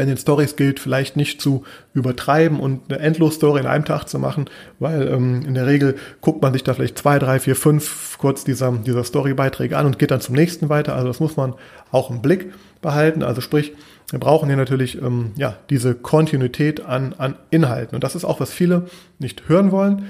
in 0.00 0.08
den 0.08 0.16
Stories 0.16 0.56
gilt, 0.56 0.80
vielleicht 0.80 1.16
nicht 1.16 1.40
zu 1.40 1.64
übertreiben 1.94 2.58
und 2.60 2.92
eine 2.92 3.00
Endlos-Story 3.00 3.60
in 3.60 3.66
einem 3.66 3.84
Tag 3.84 4.08
zu 4.08 4.18
machen, 4.18 4.48
weil 4.78 5.08
ähm, 5.08 5.42
in 5.46 5.54
der 5.54 5.66
Regel 5.66 5.96
guckt 6.20 6.42
man 6.42 6.52
sich 6.52 6.64
da 6.64 6.74
vielleicht 6.74 6.98
zwei, 6.98 7.18
drei, 7.18 7.38
vier, 7.38 7.56
fünf 7.56 8.16
kurz 8.18 8.44
dieser, 8.44 8.72
dieser 8.72 9.04
Story-Beiträge 9.04 9.76
an 9.76 9.86
und 9.86 9.98
geht 9.98 10.10
dann 10.10 10.20
zum 10.20 10.34
nächsten 10.34 10.68
weiter. 10.68 10.94
Also 10.94 11.08
das 11.08 11.20
muss 11.20 11.36
man 11.36 11.54
auch 11.90 12.10
im 12.10 12.22
Blick 12.22 12.52
behalten. 12.80 13.22
Also 13.22 13.40
sprich, 13.40 13.72
wir 14.10 14.20
brauchen 14.20 14.48
hier 14.48 14.56
natürlich 14.56 15.00
ähm, 15.00 15.32
ja, 15.36 15.56
diese 15.70 15.94
Kontinuität 15.94 16.84
an, 16.84 17.14
an 17.16 17.36
Inhalten. 17.50 17.94
Und 17.94 18.04
das 18.04 18.14
ist 18.14 18.24
auch, 18.24 18.40
was 18.40 18.52
viele 18.52 18.86
nicht 19.18 19.48
hören 19.48 19.72
wollen. 19.72 20.06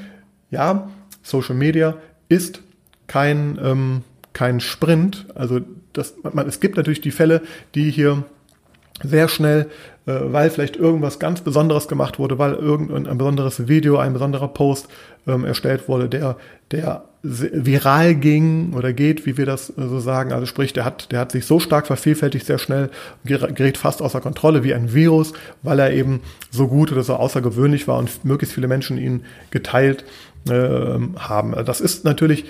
Ja, 0.50 0.90
Social 1.22 1.54
Media 1.54 1.96
ist 2.28 2.60
kein, 3.06 3.58
ähm, 3.62 4.02
kein 4.32 4.60
Sprint. 4.60 5.26
Also 5.34 5.60
das, 5.92 6.14
man, 6.32 6.48
es 6.48 6.60
gibt 6.60 6.76
natürlich 6.76 7.00
die 7.00 7.10
Fälle, 7.10 7.42
die 7.74 7.90
hier 7.90 8.24
sehr 9.02 9.28
schnell, 9.28 9.70
äh, 10.06 10.12
weil 10.24 10.50
vielleicht 10.50 10.76
irgendwas 10.76 11.18
ganz 11.18 11.40
Besonderes 11.40 11.88
gemacht 11.88 12.18
wurde, 12.18 12.38
weil 12.38 12.54
irgendein 12.54 13.18
besonderes 13.18 13.68
Video, 13.68 13.98
ein 13.98 14.12
besonderer 14.12 14.48
Post 14.48 14.88
ähm, 15.26 15.44
erstellt 15.44 15.88
wurde, 15.88 16.08
der, 16.08 16.36
der 16.70 17.04
viral 17.22 18.16
ging 18.16 18.72
oder 18.74 18.92
geht, 18.92 19.26
wie 19.26 19.36
wir 19.36 19.46
das 19.46 19.70
äh, 19.70 19.74
so 19.76 20.00
sagen. 20.00 20.32
Also 20.32 20.46
sprich, 20.46 20.72
der 20.72 20.84
hat, 20.84 21.12
der 21.12 21.20
hat 21.20 21.32
sich 21.32 21.46
so 21.46 21.60
stark 21.60 21.86
vervielfältigt, 21.86 22.46
sehr 22.46 22.58
schnell, 22.58 22.90
gerät 23.24 23.78
fast 23.78 24.02
außer 24.02 24.20
Kontrolle 24.20 24.64
wie 24.64 24.74
ein 24.74 24.92
Virus, 24.92 25.32
weil 25.62 25.78
er 25.78 25.92
eben 25.92 26.20
so 26.50 26.66
gut 26.66 26.90
oder 26.90 27.02
so 27.02 27.14
außergewöhnlich 27.14 27.86
war 27.86 27.98
und 27.98 28.24
möglichst 28.24 28.54
viele 28.54 28.68
Menschen 28.68 28.98
ihn 28.98 29.24
geteilt 29.50 30.04
äh, 30.48 30.98
haben. 31.16 31.52
Das 31.64 31.80
ist 31.80 32.04
natürlich 32.04 32.44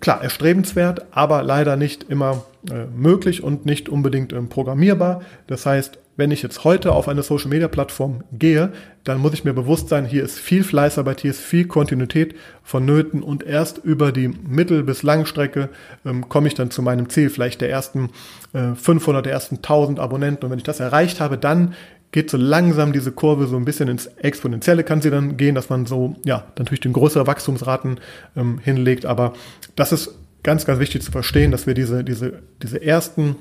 klar, 0.00 0.22
erstrebenswert, 0.22 1.06
aber 1.10 1.42
leider 1.42 1.76
nicht 1.76 2.04
immer 2.08 2.44
äh, 2.70 2.86
möglich 2.94 3.42
und 3.42 3.66
nicht 3.66 3.88
unbedingt 3.88 4.32
ähm, 4.32 4.48
programmierbar. 4.48 5.22
Das 5.46 5.66
heißt, 5.66 5.98
wenn 6.16 6.30
ich 6.30 6.42
jetzt 6.42 6.64
heute 6.64 6.92
auf 6.92 7.08
eine 7.08 7.22
Social 7.22 7.48
Media 7.48 7.68
Plattform 7.68 8.22
gehe, 8.32 8.72
dann 9.02 9.18
muss 9.18 9.32
ich 9.32 9.44
mir 9.44 9.54
bewusst 9.54 9.88
sein, 9.88 10.04
hier 10.04 10.22
ist 10.22 10.38
viel 10.38 10.62
Fleißarbeit, 10.62 11.22
hier 11.22 11.30
ist 11.30 11.40
viel 11.40 11.66
Kontinuität 11.66 12.34
vonnöten 12.62 13.22
und 13.22 13.42
erst 13.42 13.78
über 13.78 14.12
die 14.12 14.28
Mittel- 14.28 14.84
bis 14.84 15.02
Langstrecke 15.02 15.70
ähm, 16.04 16.28
komme 16.28 16.48
ich 16.48 16.54
dann 16.54 16.70
zu 16.70 16.82
meinem 16.82 17.08
Ziel, 17.08 17.30
vielleicht 17.30 17.62
der 17.62 17.70
ersten 17.70 18.10
äh, 18.52 18.74
500, 18.74 19.24
der 19.24 19.32
ersten 19.32 19.56
1000 19.56 19.98
Abonnenten. 19.98 20.44
Und 20.44 20.50
wenn 20.50 20.58
ich 20.58 20.64
das 20.64 20.80
erreicht 20.80 21.18
habe, 21.18 21.38
dann 21.38 21.74
geht 22.12 22.30
so 22.30 22.36
langsam 22.36 22.92
diese 22.92 23.10
Kurve 23.10 23.46
so 23.46 23.56
ein 23.56 23.64
bisschen 23.64 23.88
ins 23.88 24.06
Exponentielle 24.06 24.84
kann 24.84 25.00
sie 25.00 25.10
dann 25.10 25.36
gehen, 25.38 25.54
dass 25.54 25.70
man 25.70 25.86
so, 25.86 26.14
ja, 26.24 26.44
natürlich 26.58 26.80
den 26.80 26.92
größere 26.92 27.26
Wachstumsraten 27.26 27.98
ähm, 28.36 28.58
hinlegt. 28.62 29.06
Aber 29.06 29.32
das 29.76 29.92
ist 29.92 30.14
ganz, 30.42 30.66
ganz 30.66 30.78
wichtig 30.78 31.02
zu 31.02 31.10
verstehen, 31.10 31.50
dass 31.50 31.66
wir 31.66 31.74
diese, 31.74 32.04
diese, 32.04 32.42
diese 32.62 32.82
ersten 32.82 33.36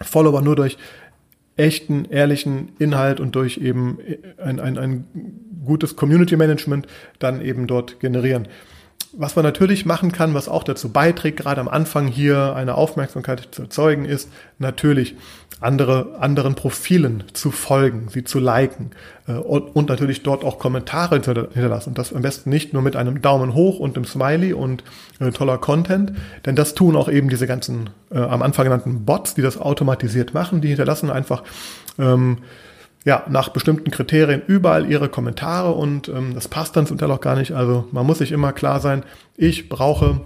Follower 0.00 0.40
nur 0.42 0.54
durch 0.54 0.78
echten, 1.56 2.04
ehrlichen 2.04 2.70
Inhalt 2.78 3.18
und 3.18 3.34
durch 3.34 3.58
eben 3.58 3.98
ein, 4.38 4.60
ein, 4.60 4.78
ein 4.78 5.04
gutes 5.64 5.96
Community 5.96 6.36
Management 6.36 6.86
dann 7.18 7.40
eben 7.40 7.66
dort 7.66 7.98
generieren. 7.98 8.46
Was 9.12 9.36
man 9.36 9.44
natürlich 9.44 9.86
machen 9.86 10.12
kann, 10.12 10.34
was 10.34 10.48
auch 10.48 10.62
dazu 10.62 10.90
beiträgt, 10.90 11.38
gerade 11.38 11.60
am 11.60 11.68
Anfang 11.68 12.08
hier 12.08 12.54
eine 12.54 12.74
Aufmerksamkeit 12.74 13.48
zu 13.52 13.62
erzeugen, 13.62 14.04
ist 14.04 14.28
natürlich 14.58 15.16
andere, 15.60 16.16
anderen 16.20 16.54
Profilen 16.54 17.24
zu 17.32 17.50
folgen, 17.50 18.08
sie 18.10 18.22
zu 18.22 18.38
liken 18.38 18.90
äh, 19.26 19.32
und, 19.32 19.74
und, 19.74 19.88
natürlich 19.88 20.22
dort 20.22 20.44
auch 20.44 20.58
Kommentare 20.58 21.16
hinterlassen. 21.16 21.90
Und 21.90 21.98
das 21.98 22.12
am 22.12 22.22
besten 22.22 22.50
nicht 22.50 22.72
nur 22.72 22.82
mit 22.82 22.96
einem 22.96 23.22
Daumen 23.22 23.54
hoch 23.54 23.80
und 23.80 23.96
einem 23.96 24.04
Smiley 24.04 24.52
und 24.52 24.84
äh, 25.20 25.30
toller 25.30 25.58
Content, 25.58 26.12
denn 26.46 26.54
das 26.54 26.74
tun 26.74 26.94
auch 26.94 27.08
eben 27.08 27.28
diese 27.28 27.46
ganzen 27.46 27.90
äh, 28.10 28.18
am 28.18 28.42
Anfang 28.42 28.64
genannten 28.64 29.04
Bots, 29.04 29.34
die 29.34 29.42
das 29.42 29.58
automatisiert 29.58 30.34
machen, 30.34 30.60
die 30.60 30.68
hinterlassen 30.68 31.10
einfach 31.10 31.42
ähm, 31.98 32.38
ja, 33.08 33.24
nach 33.26 33.48
bestimmten 33.48 33.90
Kriterien 33.90 34.42
überall 34.46 34.84
ihre 34.84 35.08
Kommentare 35.08 35.72
und 35.72 36.08
ähm, 36.08 36.34
das 36.34 36.46
passt 36.46 36.76
dann 36.76 36.86
zum 36.86 36.98
Teil 36.98 37.10
auch 37.10 37.22
gar 37.22 37.36
nicht. 37.36 37.52
Also 37.52 37.88
man 37.90 38.04
muss 38.04 38.18
sich 38.18 38.32
immer 38.32 38.52
klar 38.52 38.80
sein, 38.80 39.02
ich 39.34 39.70
brauche 39.70 40.20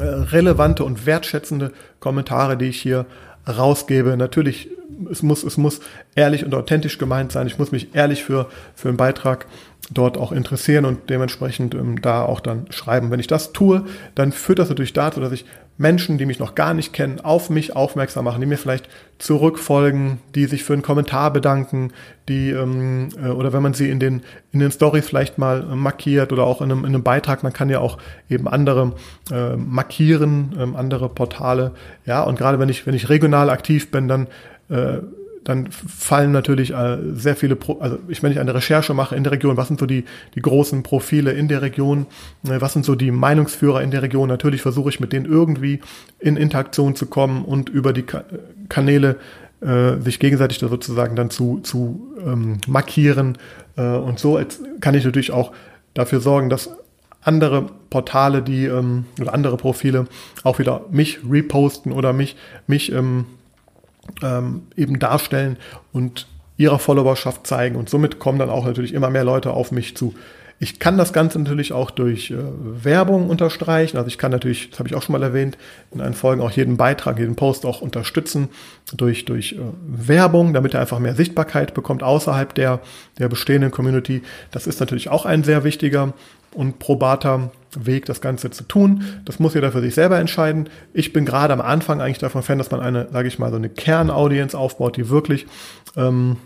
äh, 0.00 0.02
relevante 0.04 0.82
und 0.82 1.06
wertschätzende 1.06 1.70
Kommentare, 2.00 2.56
die 2.56 2.64
ich 2.64 2.82
hier 2.82 3.06
rausgebe. 3.46 4.16
Natürlich, 4.16 4.70
es 5.08 5.22
muss, 5.22 5.44
es 5.44 5.56
muss 5.56 5.78
ehrlich 6.16 6.44
und 6.44 6.52
authentisch 6.52 6.98
gemeint 6.98 7.30
sein. 7.30 7.46
Ich 7.46 7.60
muss 7.60 7.70
mich 7.70 7.94
ehrlich 7.94 8.24
für, 8.24 8.48
für 8.74 8.88
einen 8.88 8.96
Beitrag 8.96 9.46
dort 9.90 10.16
auch 10.16 10.32
interessieren 10.32 10.84
und 10.84 11.10
dementsprechend 11.10 11.74
ähm, 11.74 12.00
da 12.00 12.24
auch 12.24 12.40
dann 12.40 12.66
schreiben. 12.70 13.10
Wenn 13.10 13.20
ich 13.20 13.26
das 13.26 13.52
tue, 13.52 13.84
dann 14.14 14.32
führt 14.32 14.58
das 14.58 14.68
natürlich 14.68 14.92
dazu, 14.92 15.20
dass 15.20 15.32
ich 15.32 15.44
Menschen, 15.76 16.18
die 16.18 16.26
mich 16.26 16.38
noch 16.38 16.54
gar 16.54 16.72
nicht 16.72 16.92
kennen, 16.92 17.20
auf 17.20 17.50
mich 17.50 17.74
aufmerksam 17.74 18.24
machen, 18.24 18.40
die 18.40 18.46
mir 18.46 18.58
vielleicht 18.58 18.88
zurückfolgen, 19.18 20.18
die 20.34 20.46
sich 20.46 20.62
für 20.62 20.72
einen 20.72 20.82
Kommentar 20.82 21.32
bedanken, 21.32 21.92
die 22.28 22.50
ähm, 22.50 23.08
äh, 23.20 23.28
oder 23.28 23.52
wenn 23.52 23.62
man 23.62 23.74
sie 23.74 23.90
in 23.90 23.98
den 23.98 24.22
in 24.52 24.60
den 24.60 24.70
Stories 24.70 25.06
vielleicht 25.06 25.36
mal 25.36 25.62
äh, 25.62 25.74
markiert 25.74 26.32
oder 26.32 26.44
auch 26.44 26.60
in 26.60 26.70
einem, 26.70 26.80
in 26.80 26.94
einem 26.94 27.02
Beitrag, 27.02 27.42
man 27.42 27.52
kann 27.52 27.70
ja 27.70 27.80
auch 27.80 27.98
eben 28.30 28.46
andere 28.46 28.92
äh, 29.32 29.56
markieren, 29.56 30.54
ähm, 30.58 30.76
andere 30.76 31.08
Portale, 31.08 31.72
ja 32.06 32.22
und 32.22 32.38
gerade 32.38 32.60
wenn 32.60 32.68
ich 32.68 32.86
wenn 32.86 32.94
ich 32.94 33.08
regional 33.08 33.50
aktiv 33.50 33.90
bin, 33.90 34.06
dann 34.06 34.28
äh, 34.68 34.98
dann 35.44 35.70
fallen 35.70 36.32
natürlich 36.32 36.72
äh, 36.72 36.98
sehr 37.12 37.36
viele, 37.36 37.54
Pro 37.54 37.78
also 37.78 37.98
ich, 38.08 38.22
wenn 38.22 38.32
ich 38.32 38.40
eine 38.40 38.54
Recherche 38.54 38.94
mache 38.94 39.14
in 39.14 39.24
der 39.24 39.32
Region, 39.32 39.56
was 39.56 39.68
sind 39.68 39.78
so 39.78 39.86
die, 39.86 40.04
die 40.34 40.40
großen 40.40 40.82
Profile 40.82 41.32
in 41.32 41.48
der 41.48 41.62
Region, 41.62 42.06
äh, 42.44 42.60
was 42.60 42.72
sind 42.72 42.84
so 42.84 42.94
die 42.94 43.10
Meinungsführer 43.10 43.82
in 43.82 43.90
der 43.90 44.02
Region, 44.02 44.28
natürlich 44.28 44.62
versuche 44.62 44.88
ich 44.88 45.00
mit 45.00 45.12
denen 45.12 45.26
irgendwie 45.26 45.80
in 46.18 46.36
Interaktion 46.36 46.96
zu 46.96 47.06
kommen 47.06 47.44
und 47.44 47.68
über 47.68 47.92
die 47.92 48.02
Ka 48.02 48.24
Kanäle 48.70 49.16
äh, 49.60 50.00
sich 50.00 50.18
gegenseitig 50.18 50.58
da 50.58 50.68
sozusagen 50.68 51.14
dann 51.16 51.28
zu, 51.28 51.60
zu 51.60 52.14
ähm, 52.24 52.58
markieren 52.66 53.36
äh, 53.76 53.82
und 53.82 54.18
so 54.18 54.40
kann 54.80 54.94
ich 54.94 55.04
natürlich 55.04 55.30
auch 55.30 55.52
dafür 55.92 56.20
sorgen, 56.20 56.48
dass 56.48 56.70
andere 57.20 57.66
Portale, 57.90 58.42
die 58.42 58.64
ähm, 58.64 59.04
oder 59.20 59.34
andere 59.34 59.56
Profile 59.58 60.06
auch 60.42 60.58
wieder 60.58 60.86
mich 60.90 61.18
reposten 61.28 61.92
oder 61.92 62.12
mich 62.12 62.36
mich 62.66 62.90
ähm, 62.92 63.26
ähm, 64.22 64.62
eben 64.76 64.98
darstellen 64.98 65.56
und 65.92 66.26
ihrer 66.56 66.78
Followerschaft 66.78 67.46
zeigen. 67.46 67.76
Und 67.76 67.88
somit 67.88 68.18
kommen 68.18 68.38
dann 68.38 68.50
auch 68.50 68.64
natürlich 68.64 68.94
immer 68.94 69.10
mehr 69.10 69.24
Leute 69.24 69.52
auf 69.52 69.72
mich 69.72 69.96
zu. 69.96 70.14
Ich 70.60 70.78
kann 70.78 70.96
das 70.96 71.12
Ganze 71.12 71.40
natürlich 71.40 71.72
auch 71.72 71.90
durch 71.90 72.30
äh, 72.30 72.36
Werbung 72.38 73.28
unterstreichen. 73.28 73.96
Also 73.96 74.06
ich 74.08 74.18
kann 74.18 74.30
natürlich, 74.30 74.70
das 74.70 74.78
habe 74.78 74.88
ich 74.88 74.94
auch 74.94 75.02
schon 75.02 75.12
mal 75.12 75.22
erwähnt, 75.22 75.58
in 75.90 76.00
einen 76.00 76.14
Folgen 76.14 76.40
auch 76.40 76.52
jeden 76.52 76.76
Beitrag, 76.76 77.18
jeden 77.18 77.34
Post 77.34 77.66
auch 77.66 77.80
unterstützen 77.80 78.48
durch, 78.96 79.24
durch 79.24 79.54
äh, 79.54 79.58
Werbung, 79.86 80.54
damit 80.54 80.74
er 80.74 80.80
einfach 80.80 81.00
mehr 81.00 81.16
Sichtbarkeit 81.16 81.74
bekommt 81.74 82.04
außerhalb 82.04 82.54
der, 82.54 82.80
der 83.18 83.28
bestehenden 83.28 83.72
Community. 83.72 84.22
Das 84.52 84.68
ist 84.68 84.78
natürlich 84.78 85.08
auch 85.10 85.26
ein 85.26 85.42
sehr 85.42 85.64
wichtiger 85.64 86.14
und 86.54 86.78
probater 86.78 87.50
Weg, 87.76 88.06
das 88.06 88.20
Ganze 88.20 88.50
zu 88.50 88.64
tun. 88.64 89.04
Das 89.24 89.38
muss 89.38 89.54
jeder 89.54 89.72
für 89.72 89.80
sich 89.80 89.94
selber 89.94 90.18
entscheiden. 90.18 90.68
Ich 90.92 91.12
bin 91.12 91.24
gerade 91.24 91.52
am 91.52 91.60
Anfang 91.60 92.00
eigentlich 92.00 92.18
davon 92.18 92.42
Fan, 92.42 92.58
dass 92.58 92.70
man 92.70 92.80
eine, 92.80 93.08
sage 93.10 93.28
ich 93.28 93.38
mal, 93.38 93.50
so 93.50 93.56
eine 93.56 93.68
Kernaudienz 93.68 94.54
aufbaut, 94.54 94.96
die 94.96 95.08
wirklich 95.08 95.46
ähm, 95.96 96.36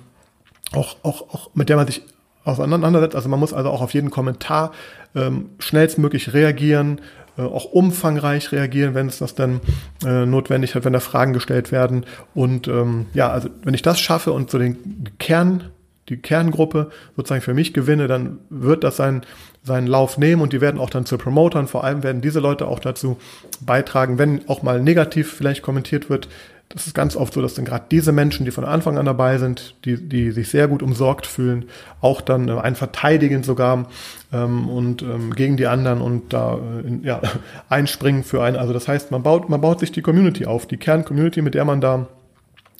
auch, 0.73 0.97
auch, 1.03 1.23
auch 1.35 1.51
mit 1.55 1.68
der 1.68 1.77
man 1.77 1.87
sich 1.87 2.03
auseinandersetzt. 2.44 3.14
Also 3.14 3.29
man 3.29 3.40
muss 3.40 3.53
also 3.53 3.71
auch 3.71 3.83
auf 3.83 3.94
jeden 3.94 4.11
Kommentar 4.11 4.73
ähm, 5.14 5.51
schnellstmöglich 5.59 6.33
reagieren, 6.33 7.01
äh, 7.37 7.42
auch 7.42 7.66
umfangreich 7.66 8.53
reagieren, 8.53 8.94
wenn 8.94 9.07
es 9.07 9.18
das 9.18 9.35
dann 9.35 9.61
äh, 10.05 10.27
notwendig 10.27 10.75
hat, 10.75 10.85
wenn 10.85 10.92
da 10.92 11.01
Fragen 11.01 11.33
gestellt 11.33 11.73
werden. 11.73 12.07
Und 12.35 12.68
ähm, 12.68 13.07
ja, 13.14 13.31
also 13.31 13.49
wenn 13.62 13.75
ich 13.75 13.83
das 13.83 14.01
schaffe 14.01 14.33
und 14.33 14.51
so 14.51 14.59
den 14.59 15.11
Kern, 15.18 15.64
die 16.09 16.16
Kerngruppe 16.16 16.90
sozusagen 17.16 17.42
für 17.42 17.55
mich 17.55 17.75
gewinne, 17.75 18.09
dann 18.09 18.38
wird 18.51 18.85
das 18.85 18.97
sein, 18.97 19.23
seinen 19.62 19.87
Lauf 19.87 20.18
nehmen 20.18 20.42
und 20.42 20.53
die 20.53 20.61
werden 20.61 20.81
auch 20.81 20.90
dann 20.90 21.07
zu 21.07 21.18
Promotern. 21.18 21.68
Vor 21.68 21.85
allem 21.85 22.03
werden 22.03 22.21
diese 22.21 22.40
Leute 22.40 22.66
auch 22.66 22.81
dazu 22.81 23.18
beitragen, 23.61 24.18
wenn 24.18 24.49
auch 24.49 24.62
mal 24.62 24.81
negativ 24.81 25.33
vielleicht 25.33 25.62
kommentiert 25.62 26.11
wird, 26.11 26.29
das 26.68 26.87
ist 26.87 26.94
ganz 26.94 27.16
oft 27.16 27.33
so, 27.33 27.40
dass 27.40 27.55
dann 27.55 27.64
gerade 27.64 27.87
diese 27.90 28.12
Menschen, 28.12 28.44
die 28.44 28.51
von 28.51 28.64
Anfang 28.64 28.99
an 28.99 29.07
dabei 29.07 29.38
sind, 29.38 29.75
die, 29.85 29.97
die 29.97 30.33
sich 30.33 30.51
sehr 30.51 30.68
gut 30.68 30.83
umsorgt 30.83 31.27
fühlen, 31.27 31.64
auch 32.03 32.21
dann 32.21 32.49
äh, 32.49 32.53
einen 32.53 32.77
verteidigen 32.77 33.42
sogar 33.42 33.87
ähm, 34.33 34.68
und 34.68 35.01
ähm, 35.03 35.35
gegen 35.35 35.57
die 35.57 35.66
anderen 35.66 36.03
und 36.03 36.33
da 36.33 36.59
äh, 36.59 37.07
ja, 37.07 37.23
einspringen 37.71 38.23
für 38.23 38.42
einen. 38.42 38.57
Also 38.57 38.75
das 38.75 38.87
heißt, 38.87 39.11
man 39.11 39.23
baut, 39.23 39.49
man 39.49 39.62
baut 39.62 39.81
sich 39.81 39.92
die 39.92 40.03
Community 40.03 40.44
auf, 40.44 40.66
die 40.66 40.77
Kern-Community, 40.77 41.40
mit 41.40 41.55
der 41.55 41.64
man 41.64 41.81
da 41.81 42.07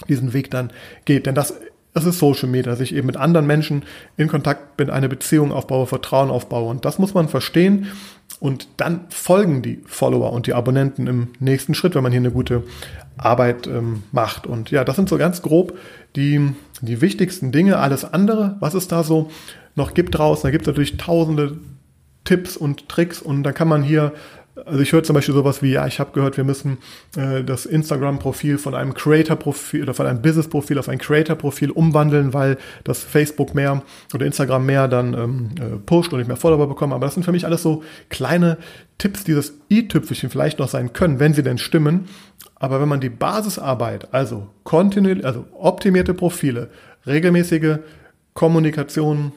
diesen 0.07 0.35
Weg 0.35 0.51
dann 0.51 0.71
geht. 1.07 1.25
Denn 1.25 1.35
das 1.35 1.55
das 1.95 2.05
ist 2.05 2.19
Social 2.19 2.49
Media, 2.49 2.71
dass 2.71 2.81
ich 2.81 2.95
eben 2.95 3.07
mit 3.07 3.17
anderen 3.17 3.47
Menschen 3.47 3.85
in 4.17 4.29
Kontakt 4.29 4.77
bin, 4.77 4.91
eine 4.91 5.09
Beziehung 5.09 5.53
aufbaue, 5.53 5.87
Vertrauen 5.87 6.31
aufbaue. 6.31 6.71
Und 6.71 6.85
das 6.85 6.99
muss 6.99 7.15
man 7.15 7.29
verstehen. 7.29 7.89
Und 8.41 8.69
dann 8.77 9.07
folgen 9.09 9.63
die 9.63 9.83
Follower 9.87 10.33
und 10.33 10.47
die 10.47 10.55
Abonnenten 10.55 11.07
im 11.07 11.29
nächsten 11.41 11.75
Schritt, 11.75 11.95
wenn 11.95 12.03
man 12.03 12.13
hier 12.13 12.21
eine 12.21 12.31
gute 12.31 12.63
Arbeit 13.17 13.67
ähm, 13.67 14.05
macht. 14.13 14.47
Und 14.47 14.71
ja, 14.71 14.85
das 14.85 14.97
sind 14.97 15.09
so 15.09 15.19
ganz 15.19 15.43
grob 15.43 15.77
die, 16.15 16.53
die 16.81 17.01
wichtigsten 17.01 17.53
Dinge. 17.53 17.79
Alles 17.79 18.05
andere, 18.05 18.57
was 18.61 18.75
es 18.75 18.87
da 18.87 19.03
so 19.03 19.31
noch 19.75 19.95
gibt 19.95 20.17
draußen, 20.17 20.43
da 20.43 20.51
gibt 20.51 20.63
es 20.63 20.69
natürlich 20.69 20.99
tausende 20.99 21.57
Tipps 22.25 22.57
und 22.57 22.89
Tricks 22.89 23.23
und 23.23 23.43
da 23.43 23.53
kann 23.53 23.69
man 23.69 23.83
hier 23.83 24.13
also 24.67 24.81
ich 24.81 24.93
höre 24.93 25.03
zum 25.03 25.15
Beispiel 25.15 25.35
sowas 25.35 25.63
wie, 25.63 25.73
ja, 25.73 25.87
ich 25.87 26.01
habe 26.01 26.13
gehört, 26.13 26.37
wir 26.37 26.45
müssen 26.45 26.79
äh, 27.17 27.43
das 27.43 27.67
Instagram-Profil 27.67 28.59
von 28.59 28.75
einem 28.75 28.95
Creator-Profil 28.95 29.83
oder 29.83 29.95
von 29.95 30.07
einem 30.07 30.23
Business-Profil 30.23 30.79
auf 30.79 30.89
ein 30.89 30.99
Creator-Profil 30.99 31.71
umwandeln, 31.71 32.35
weil 32.35 32.59
das 32.85 33.03
Facebook 33.03 33.55
mehr 33.55 33.83
oder 34.15 34.27
Instagram 34.27 34.67
mehr 34.67 34.89
dann 34.89 35.15
ähm, 35.15 35.51
äh, 35.61 35.77
pusht 35.77 36.13
und 36.13 36.21
ich 36.21 36.27
mehr 36.27 36.37
Follower 36.37 36.69
bekomme. 36.69 36.95
Aber 36.95 37.07
das 37.07 37.15
sind 37.15 37.25
für 37.25 37.33
mich 37.33 37.45
alles 37.45 37.63
so 37.63 37.83
kleine 38.09 38.59
Tipps, 38.99 39.25
die 39.25 39.35
das 39.35 39.53
i-Tüpfelchen 39.71 40.31
vielleicht 40.31 40.59
noch 40.59 40.69
sein 40.69 40.93
können, 40.93 41.21
wenn 41.21 41.35
sie 41.35 41.43
denn 41.43 41.59
stimmen. 41.59 42.09
Aber 42.57 42.81
wenn 42.81 42.89
man 42.89 43.01
die 43.01 43.11
Basisarbeit, 43.11 44.13
also 44.13 44.49
kontinuierlich, 44.65 45.25
also 45.25 45.45
optimierte 45.53 46.15
Profile, 46.15 46.71
regelmäßige 47.07 47.79
Kommunikation, 48.35 49.33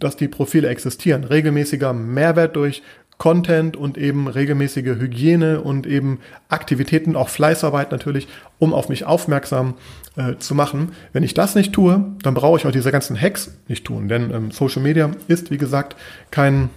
dass 0.00 0.16
die 0.16 0.28
Profile 0.28 0.68
existieren, 0.68 1.24
regelmäßiger 1.24 1.92
Mehrwert 1.92 2.56
durch 2.56 2.82
Content 3.18 3.76
und 3.76 3.96
eben 3.96 4.28
regelmäßige 4.28 4.96
Hygiene 4.98 5.60
und 5.60 5.86
eben 5.86 6.18
Aktivitäten, 6.48 7.16
auch 7.16 7.28
Fleißarbeit 7.28 7.92
natürlich, 7.92 8.28
um 8.58 8.74
auf 8.74 8.88
mich 8.88 9.06
aufmerksam 9.06 9.74
äh, 10.16 10.36
zu 10.36 10.54
machen. 10.54 10.92
Wenn 11.12 11.22
ich 11.22 11.34
das 11.34 11.54
nicht 11.54 11.72
tue, 11.72 12.04
dann 12.22 12.34
brauche 12.34 12.58
ich 12.58 12.66
auch 12.66 12.72
diese 12.72 12.92
ganzen 12.92 13.20
Hacks 13.20 13.56
nicht 13.68 13.84
tun, 13.84 14.08
denn 14.08 14.30
ähm, 14.30 14.50
Social 14.50 14.82
Media 14.82 15.10
ist, 15.28 15.50
wie 15.50 15.58
gesagt, 15.58 15.96
kein 16.30 16.70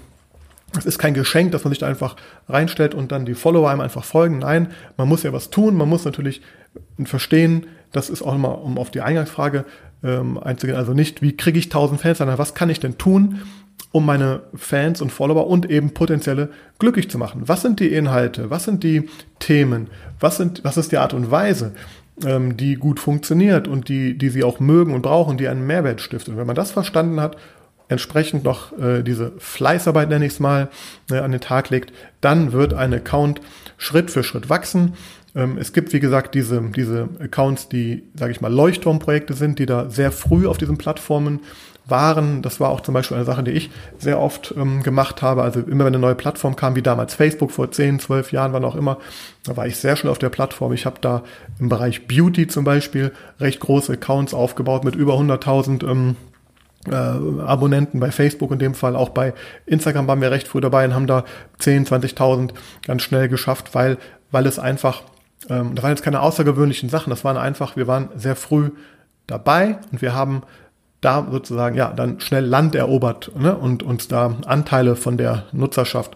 es 0.77 0.85
ist 0.85 0.99
kein 0.99 1.13
Geschenk, 1.13 1.53
dass 1.53 1.63
man 1.63 1.71
sich 1.71 1.79
da 1.79 1.87
einfach 1.87 2.17
reinstellt 2.49 2.93
und 2.93 3.13
dann 3.13 3.25
die 3.25 3.35
Follower 3.35 3.69
einem 3.69 3.79
einfach 3.79 4.03
folgen. 4.03 4.39
Nein, 4.39 4.67
man 4.97 5.07
muss 5.07 5.23
ja 5.23 5.31
was 5.31 5.49
tun. 5.49 5.75
Man 5.75 5.87
muss 5.87 6.03
natürlich 6.03 6.41
verstehen, 7.05 7.67
das 7.93 8.09
ist 8.09 8.21
auch 8.21 8.35
immer, 8.35 8.61
um 8.61 8.77
auf 8.77 8.91
die 8.91 8.99
Eingangsfrage 8.99 9.63
ähm, 10.03 10.37
einzugehen, 10.37 10.77
also 10.77 10.93
nicht, 10.93 11.21
wie 11.21 11.35
kriege 11.35 11.57
ich 11.57 11.65
1000 11.65 12.01
Fans, 12.01 12.17
sondern 12.17 12.37
was 12.37 12.53
kann 12.53 12.69
ich 12.69 12.79
denn 12.79 12.97
tun, 12.97 13.41
um 13.97 14.05
meine 14.05 14.41
Fans 14.53 15.01
und 15.01 15.11
Follower 15.11 15.47
und 15.47 15.71
eben 15.71 15.91
potenzielle 15.91 16.49
glücklich 16.77 17.09
zu 17.09 17.17
machen. 17.17 17.41
Was 17.45 17.63
sind 17.63 17.79
die 17.79 17.91
Inhalte? 17.91 18.51
Was 18.51 18.65
sind 18.65 18.83
die 18.83 19.09
Themen? 19.39 19.87
Was, 20.19 20.37
sind, 20.37 20.63
was 20.63 20.77
ist 20.77 20.91
die 20.91 20.99
Art 20.99 21.15
und 21.15 21.31
Weise, 21.31 21.73
ähm, 22.23 22.57
die 22.57 22.75
gut 22.75 22.99
funktioniert 22.99 23.67
und 23.67 23.89
die, 23.89 24.15
die 24.15 24.29
sie 24.29 24.43
auch 24.43 24.59
mögen 24.59 24.93
und 24.93 25.01
brauchen, 25.01 25.39
die 25.39 25.47
einen 25.47 25.65
Mehrwert 25.65 25.99
stiftet? 25.99 26.35
Und 26.35 26.39
wenn 26.39 26.45
man 26.45 26.55
das 26.55 26.69
verstanden 26.69 27.19
hat, 27.19 27.37
entsprechend 27.87 28.43
noch 28.43 28.77
äh, 28.77 29.01
diese 29.01 29.31
Fleißarbeit, 29.39 30.09
nenne 30.09 30.27
ich 30.27 30.33
es 30.33 30.39
mal, 30.39 30.69
äh, 31.09 31.17
an 31.17 31.31
den 31.31 31.41
Tag 31.41 31.71
legt, 31.71 31.91
dann 32.21 32.51
wird 32.51 32.75
ein 32.75 32.93
Account 32.93 33.41
Schritt 33.79 34.11
für 34.11 34.23
Schritt 34.23 34.47
wachsen. 34.47 34.93
Ähm, 35.33 35.57
es 35.57 35.73
gibt, 35.73 35.91
wie 35.91 35.99
gesagt, 35.99 36.35
diese, 36.35 36.61
diese 36.75 37.09
Accounts, 37.19 37.67
die, 37.67 38.03
sage 38.13 38.31
ich 38.31 38.41
mal, 38.41 38.53
Leuchtturmprojekte 38.53 39.33
sind, 39.33 39.57
die 39.57 39.65
da 39.65 39.89
sehr 39.89 40.11
früh 40.11 40.45
auf 40.45 40.59
diesen 40.59 40.77
Plattformen 40.77 41.39
waren. 41.87 42.41
Das 42.41 42.59
war 42.59 42.69
auch 42.69 42.81
zum 42.81 42.93
Beispiel 42.93 43.15
eine 43.15 43.25
Sache, 43.25 43.43
die 43.43 43.51
ich 43.51 43.69
sehr 43.97 44.19
oft 44.19 44.53
ähm, 44.57 44.83
gemacht 44.83 45.21
habe. 45.21 45.43
Also 45.43 45.61
immer 45.61 45.85
wenn 45.85 45.93
eine 45.93 45.99
neue 45.99 46.15
Plattform 46.15 46.55
kam, 46.55 46.75
wie 46.75 46.81
damals 46.81 47.13
Facebook 47.13 47.51
vor 47.51 47.71
10, 47.71 47.99
12 47.99 48.31
Jahren, 48.31 48.53
wann 48.53 48.65
auch 48.65 48.75
immer, 48.75 48.97
da 49.45 49.55
war 49.57 49.67
ich 49.67 49.77
sehr 49.77 49.95
schnell 49.95 50.11
auf 50.11 50.19
der 50.19 50.29
Plattform. 50.29 50.73
Ich 50.73 50.85
habe 50.85 50.97
da 51.01 51.23
im 51.59 51.69
Bereich 51.69 52.07
Beauty 52.07 52.47
zum 52.47 52.63
Beispiel 52.63 53.11
recht 53.39 53.59
große 53.59 53.93
Accounts 53.93 54.33
aufgebaut 54.33 54.83
mit 54.83 54.95
über 54.95 55.13
100.000 55.13 55.89
ähm, 55.89 56.15
äh, 56.87 56.91
Abonnenten 56.93 57.99
bei 57.99 58.11
Facebook 58.11 58.51
in 58.51 58.59
dem 58.59 58.73
Fall. 58.73 58.95
Auch 58.95 59.09
bei 59.09 59.33
Instagram 59.65 60.07
waren 60.07 60.21
wir 60.21 60.31
recht 60.31 60.47
früh 60.47 60.61
dabei 60.61 60.85
und 60.85 60.93
haben 60.93 61.07
da 61.07 61.23
10, 61.59 61.85
20.000 61.85 62.51
ganz 62.85 63.01
schnell 63.01 63.27
geschafft, 63.29 63.73
weil, 63.73 63.97
weil 64.31 64.45
es 64.45 64.59
einfach, 64.59 65.03
ähm, 65.49 65.75
das 65.75 65.83
waren 65.83 65.91
jetzt 65.91 66.03
keine 66.03 66.21
außergewöhnlichen 66.21 66.89
Sachen, 66.89 67.09
das 67.09 67.23
waren 67.23 67.37
einfach, 67.37 67.75
wir 67.75 67.87
waren 67.87 68.09
sehr 68.15 68.35
früh 68.35 68.71
dabei 69.25 69.79
und 69.91 70.01
wir 70.01 70.13
haben 70.13 70.43
da 71.01 71.27
sozusagen 71.31 71.75
ja 71.75 71.91
dann 71.93 72.19
schnell 72.19 72.45
Land 72.45 72.75
erobert 72.75 73.31
ne, 73.37 73.55
und 73.55 73.83
uns 73.83 74.07
da 74.07 74.37
Anteile 74.45 74.95
von 74.95 75.17
der 75.17 75.45
Nutzerschaft 75.51 76.15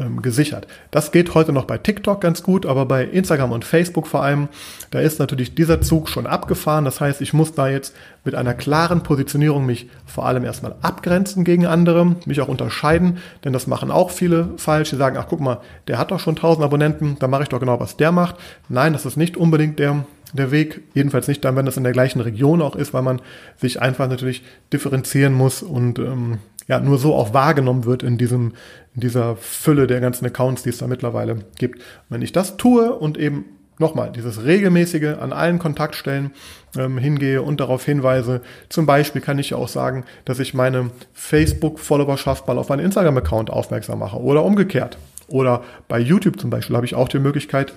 ähm, 0.00 0.22
gesichert. 0.22 0.66
Das 0.90 1.12
geht 1.12 1.34
heute 1.34 1.52
noch 1.52 1.64
bei 1.64 1.76
TikTok 1.76 2.20
ganz 2.20 2.42
gut, 2.42 2.64
aber 2.64 2.86
bei 2.86 3.04
Instagram 3.04 3.52
und 3.52 3.64
Facebook 3.64 4.06
vor 4.06 4.22
allem, 4.22 4.48
da 4.90 5.00
ist 5.00 5.18
natürlich 5.18 5.54
dieser 5.54 5.80
Zug 5.82 6.08
schon 6.08 6.26
abgefahren. 6.26 6.86
Das 6.86 7.00
heißt, 7.00 7.20
ich 7.20 7.32
muss 7.32 7.52
da 7.52 7.68
jetzt 7.68 7.94
mit 8.24 8.34
einer 8.34 8.54
klaren 8.54 9.02
Positionierung 9.02 9.66
mich 9.66 9.90
vor 10.06 10.26
allem 10.26 10.44
erstmal 10.44 10.74
abgrenzen 10.80 11.44
gegen 11.44 11.66
andere, 11.66 12.16
mich 12.24 12.40
auch 12.40 12.48
unterscheiden, 12.48 13.18
denn 13.44 13.52
das 13.52 13.66
machen 13.66 13.90
auch 13.90 14.10
viele 14.10 14.50
falsch. 14.56 14.90
Die 14.90 14.96
sagen, 14.96 15.18
ach 15.18 15.26
guck 15.28 15.40
mal, 15.40 15.60
der 15.86 15.98
hat 15.98 16.12
doch 16.12 16.20
schon 16.20 16.36
1000 16.36 16.64
Abonnenten, 16.64 17.16
da 17.18 17.28
mache 17.28 17.42
ich 17.42 17.48
doch 17.48 17.60
genau, 17.60 17.78
was 17.78 17.96
der 17.96 18.12
macht. 18.12 18.36
Nein, 18.68 18.94
das 18.94 19.04
ist 19.04 19.16
nicht 19.16 19.36
unbedingt 19.36 19.78
der 19.78 20.04
der 20.32 20.50
Weg. 20.50 20.82
Jedenfalls 20.94 21.28
nicht 21.28 21.44
dann, 21.44 21.56
wenn 21.56 21.66
das 21.66 21.76
in 21.76 21.84
der 21.84 21.92
gleichen 21.92 22.20
Region 22.20 22.62
auch 22.62 22.76
ist, 22.76 22.94
weil 22.94 23.02
man 23.02 23.20
sich 23.56 23.80
einfach 23.80 24.08
natürlich 24.08 24.42
differenzieren 24.72 25.32
muss 25.34 25.62
und 25.62 25.98
ähm, 25.98 26.38
ja, 26.68 26.78
nur 26.78 26.98
so 26.98 27.14
auch 27.14 27.34
wahrgenommen 27.34 27.84
wird 27.84 28.02
in 28.02 28.16
diesem, 28.16 28.52
in 28.94 29.00
dieser 29.00 29.36
Fülle 29.36 29.86
der 29.86 30.00
ganzen 30.00 30.24
Accounts, 30.26 30.62
die 30.62 30.68
es 30.68 30.78
da 30.78 30.86
mittlerweile 30.86 31.38
gibt. 31.58 31.82
Wenn 32.08 32.22
ich 32.22 32.32
das 32.32 32.56
tue 32.56 32.94
und 32.94 33.18
eben 33.18 33.44
nochmal 33.80 34.12
dieses 34.12 34.44
regelmäßige 34.44 35.16
an 35.20 35.32
allen 35.32 35.58
Kontaktstellen 35.58 36.30
ähm, 36.76 36.98
hingehe 36.98 37.42
und 37.42 37.60
darauf 37.60 37.84
hinweise, 37.84 38.42
zum 38.68 38.86
Beispiel 38.86 39.20
kann 39.20 39.38
ich 39.38 39.50
ja 39.50 39.56
auch 39.56 39.68
sagen, 39.68 40.04
dass 40.26 40.38
ich 40.38 40.54
meine 40.54 40.90
Facebook-Followerschaft 41.12 42.46
mal 42.46 42.58
auf 42.58 42.68
meinen 42.68 42.84
Instagram-Account 42.84 43.50
aufmerksam 43.50 43.98
mache 43.98 44.20
oder 44.20 44.44
umgekehrt. 44.44 44.98
Oder 45.26 45.62
bei 45.88 45.98
YouTube 45.98 46.38
zum 46.38 46.50
Beispiel 46.50 46.76
habe 46.76 46.86
ich 46.86 46.94
auch 46.94 47.08
die 47.08 47.18
Möglichkeit, 47.18 47.72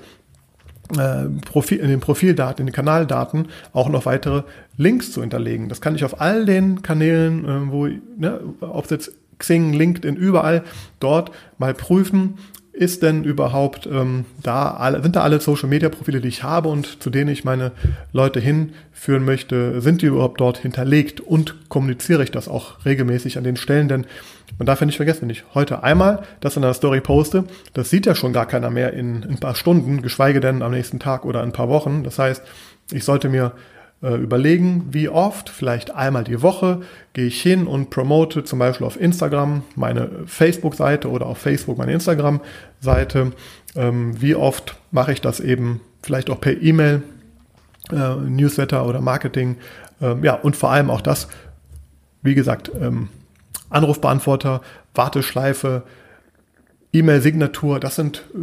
äh, 0.99 1.29
Profil, 1.45 1.79
in 1.79 1.89
den 1.89 1.99
Profildaten, 1.99 2.61
in 2.61 2.67
den 2.67 2.75
Kanaldaten 2.75 3.47
auch 3.73 3.89
noch 3.89 4.05
weitere 4.05 4.43
Links 4.77 5.11
zu 5.11 5.21
hinterlegen. 5.21 5.69
Das 5.69 5.81
kann 5.81 5.95
ich 5.95 6.03
auf 6.03 6.21
all 6.21 6.45
den 6.45 6.81
Kanälen, 6.81 7.45
äh, 7.45 7.71
wo, 7.71 7.87
ne, 8.17 8.39
ob 8.61 8.85
es 8.85 8.91
jetzt 8.91 9.11
Xing, 9.39 9.73
LinkedIn, 9.73 10.15
überall 10.15 10.63
dort 10.99 11.31
mal 11.57 11.73
prüfen, 11.73 12.35
ist 12.73 13.03
denn 13.03 13.23
überhaupt 13.23 13.85
ähm, 13.85 14.25
da 14.41 14.71
alle, 14.71 15.01
sind 15.03 15.15
da 15.15 15.21
alle 15.21 15.39
Social 15.39 15.69
Media 15.69 15.89
Profile, 15.89 16.21
die 16.21 16.27
ich 16.27 16.41
habe 16.41 16.69
und 16.69 17.01
zu 17.01 17.11
denen 17.11 17.29
ich 17.29 17.43
meine 17.43 17.71
Leute 18.11 18.39
hinführen 18.39 19.23
möchte, 19.23 19.79
sind 19.79 20.01
die 20.01 20.07
überhaupt 20.07 20.41
dort 20.41 20.57
hinterlegt 20.57 21.21
und 21.21 21.69
kommuniziere 21.69 22.23
ich 22.23 22.31
das 22.31 22.47
auch 22.47 22.83
regelmäßig 22.83 23.37
an 23.37 23.43
den 23.43 23.57
Stellen, 23.57 23.87
denn 23.87 24.07
man 24.57 24.65
darf 24.65 24.79
ja 24.79 24.87
nicht 24.87 24.97
vergessen, 24.97 25.23
wenn 25.23 25.29
ich 25.29 25.43
heute 25.53 25.83
einmal 25.83 26.23
das 26.39 26.57
in 26.57 26.63
einer 26.63 26.73
Story 26.73 26.99
poste, 26.99 27.45
das 27.73 27.91
sieht 27.91 28.07
ja 28.07 28.15
schon 28.15 28.33
gar 28.33 28.47
keiner 28.47 28.71
mehr 28.71 28.93
in, 28.93 29.21
in 29.21 29.29
ein 29.29 29.39
paar 29.39 29.55
Stunden, 29.55 30.01
geschweige 30.01 30.39
denn 30.39 30.63
am 30.63 30.71
nächsten 30.71 30.99
Tag 30.99 31.25
oder 31.25 31.41
ein 31.41 31.53
paar 31.53 31.69
Wochen. 31.69 32.03
Das 32.03 32.17
heißt, 32.17 32.41
Ich 32.91 33.05
sollte 33.05 33.29
mir 33.29 33.53
äh, 34.03 34.15
überlegen, 34.15 34.89
wie 34.91 35.07
oft, 35.07 35.49
vielleicht 35.49 35.95
einmal 35.95 36.25
die 36.25 36.41
Woche, 36.41 36.81
gehe 37.13 37.25
ich 37.25 37.41
hin 37.41 37.65
und 37.65 37.89
promote 37.89 38.43
zum 38.43 38.59
Beispiel 38.59 38.85
auf 38.85 38.99
Instagram 38.99 39.63
meine 39.75 40.09
Facebook-Seite 40.25 41.09
oder 41.09 41.25
auf 41.25 41.37
Facebook 41.37 41.77
meine 41.77 41.93
Instagram-Seite. 41.93 43.31
Ähm, 43.75 44.21
wie 44.21 44.35
oft 44.35 44.75
mache 44.91 45.13
ich 45.13 45.21
das 45.21 45.39
eben 45.39 45.79
vielleicht 46.01 46.29
auch 46.29 46.41
per 46.41 46.61
E-Mail, 46.61 47.01
äh, 47.91 48.15
Newsletter 48.15 48.85
oder 48.85 48.99
Marketing. 48.99 49.55
Ähm, 50.01 50.23
ja, 50.23 50.35
und 50.35 50.57
vor 50.57 50.71
allem 50.71 50.89
auch 50.89 51.01
das, 51.01 51.29
wie 52.21 52.35
gesagt, 52.35 52.71
ähm, 52.79 53.07
Anrufbeantworter, 53.69 54.61
Warteschleife, 54.93 55.83
E-Mail-Signatur, 56.91 57.79
das 57.79 57.95
sind 57.95 58.17
äh, 58.35 58.37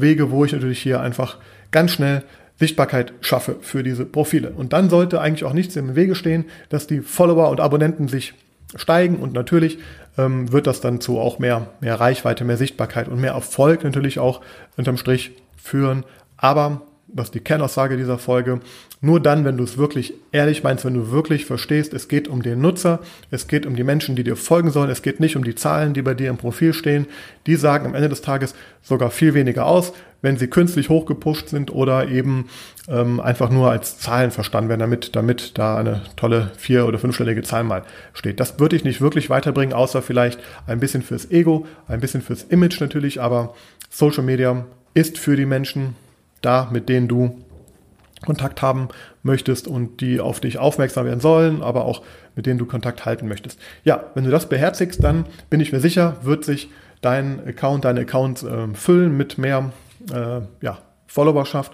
Wege, 0.00 0.30
wo 0.32 0.44
ich 0.44 0.52
natürlich 0.52 0.82
hier 0.82 1.00
einfach 1.00 1.38
ganz 1.70 1.92
schnell 1.92 2.24
Sichtbarkeit 2.58 3.12
schaffe 3.20 3.56
für 3.60 3.82
diese 3.82 4.04
Profile. 4.04 4.50
Und 4.50 4.72
dann 4.72 4.90
sollte 4.90 5.20
eigentlich 5.20 5.44
auch 5.44 5.52
nichts 5.52 5.76
im 5.76 5.94
Wege 5.94 6.14
stehen, 6.14 6.46
dass 6.68 6.86
die 6.86 7.00
Follower 7.00 7.50
und 7.50 7.60
Abonnenten 7.60 8.08
sich 8.08 8.34
steigen 8.74 9.16
und 9.16 9.32
natürlich 9.32 9.78
ähm, 10.18 10.52
wird 10.52 10.66
das 10.66 10.80
dann 10.80 11.00
zu 11.00 11.18
auch 11.18 11.38
mehr, 11.38 11.70
mehr 11.80 11.98
Reichweite, 11.98 12.44
mehr 12.44 12.56
Sichtbarkeit 12.56 13.08
und 13.08 13.20
mehr 13.20 13.32
Erfolg 13.32 13.84
natürlich 13.84 14.18
auch 14.18 14.42
unterm 14.76 14.96
Strich 14.96 15.32
führen. 15.56 16.04
Aber 16.36 16.82
was 17.08 17.30
die 17.30 17.40
Kernaussage 17.40 17.96
dieser 17.96 18.18
Folge. 18.18 18.60
Nur 19.00 19.20
dann, 19.20 19.44
wenn 19.44 19.56
du 19.56 19.64
es 19.64 19.78
wirklich 19.78 20.14
ehrlich 20.32 20.62
meinst, 20.62 20.84
wenn 20.84 20.94
du 20.94 21.10
wirklich 21.10 21.46
verstehst, 21.46 21.94
es 21.94 22.08
geht 22.08 22.28
um 22.28 22.42
den 22.42 22.60
Nutzer, 22.60 23.00
es 23.30 23.46
geht 23.46 23.64
um 23.64 23.76
die 23.76 23.84
Menschen, 23.84 24.16
die 24.16 24.24
dir 24.24 24.36
folgen 24.36 24.70
sollen, 24.70 24.90
es 24.90 25.02
geht 25.02 25.20
nicht 25.20 25.36
um 25.36 25.44
die 25.44 25.54
Zahlen, 25.54 25.94
die 25.94 26.02
bei 26.02 26.14
dir 26.14 26.30
im 26.30 26.36
Profil 26.36 26.74
stehen. 26.74 27.06
Die 27.46 27.56
sagen 27.56 27.86
am 27.86 27.94
Ende 27.94 28.08
des 28.08 28.22
Tages 28.22 28.54
sogar 28.82 29.10
viel 29.10 29.34
weniger 29.34 29.66
aus, 29.66 29.92
wenn 30.22 30.36
sie 30.36 30.48
künstlich 30.48 30.88
hochgepusht 30.88 31.48
sind 31.48 31.72
oder 31.72 32.08
eben 32.08 32.48
ähm, 32.88 33.20
einfach 33.20 33.50
nur 33.50 33.70
als 33.70 33.98
Zahlen 33.98 34.30
verstanden 34.30 34.68
werden, 34.68 34.80
damit, 34.80 35.14
damit 35.16 35.58
da 35.58 35.76
eine 35.76 36.02
tolle 36.16 36.50
vier- 36.56 36.86
oder 36.86 36.98
fünfstellige 36.98 37.42
Zahl 37.42 37.64
mal 37.64 37.84
steht. 38.14 38.40
Das 38.40 38.58
würde 38.58 38.76
ich 38.76 38.84
nicht 38.84 39.00
wirklich 39.00 39.30
weiterbringen, 39.30 39.74
außer 39.74 40.02
vielleicht 40.02 40.40
ein 40.66 40.80
bisschen 40.80 41.02
fürs 41.02 41.30
Ego, 41.30 41.66
ein 41.86 42.00
bisschen 42.00 42.22
fürs 42.22 42.42
Image 42.44 42.80
natürlich, 42.80 43.20
aber 43.20 43.54
Social 43.90 44.24
Media 44.24 44.66
ist 44.94 45.18
für 45.18 45.36
die 45.36 45.46
Menschen 45.46 45.94
da, 46.40 46.68
mit 46.72 46.88
denen 46.88 47.08
du 47.08 47.38
Kontakt 48.24 48.62
haben 48.62 48.88
möchtest 49.22 49.68
und 49.68 50.00
die 50.00 50.18
auf 50.18 50.40
dich 50.40 50.58
aufmerksam 50.58 51.06
werden 51.06 51.20
sollen, 51.20 51.62
aber 51.62 51.84
auch 51.84 52.02
mit 52.34 52.46
denen 52.46 52.58
du 52.58 52.66
Kontakt 52.66 53.04
halten 53.04 53.28
möchtest. 53.28 53.60
Ja, 53.84 54.04
wenn 54.14 54.24
du 54.24 54.30
das 54.30 54.48
beherzigst, 54.48 55.02
dann 55.02 55.26
bin 55.50 55.60
ich 55.60 55.72
mir 55.72 55.80
sicher, 55.80 56.16
wird 56.22 56.44
sich 56.44 56.68
dein 57.00 57.46
Account, 57.46 57.84
deine 57.84 58.00
Accounts 58.00 58.42
äh, 58.42 58.68
füllen 58.74 59.16
mit 59.16 59.38
mehr 59.38 59.72
äh, 60.12 60.40
ja, 60.60 60.78
Followerschaft. 61.06 61.72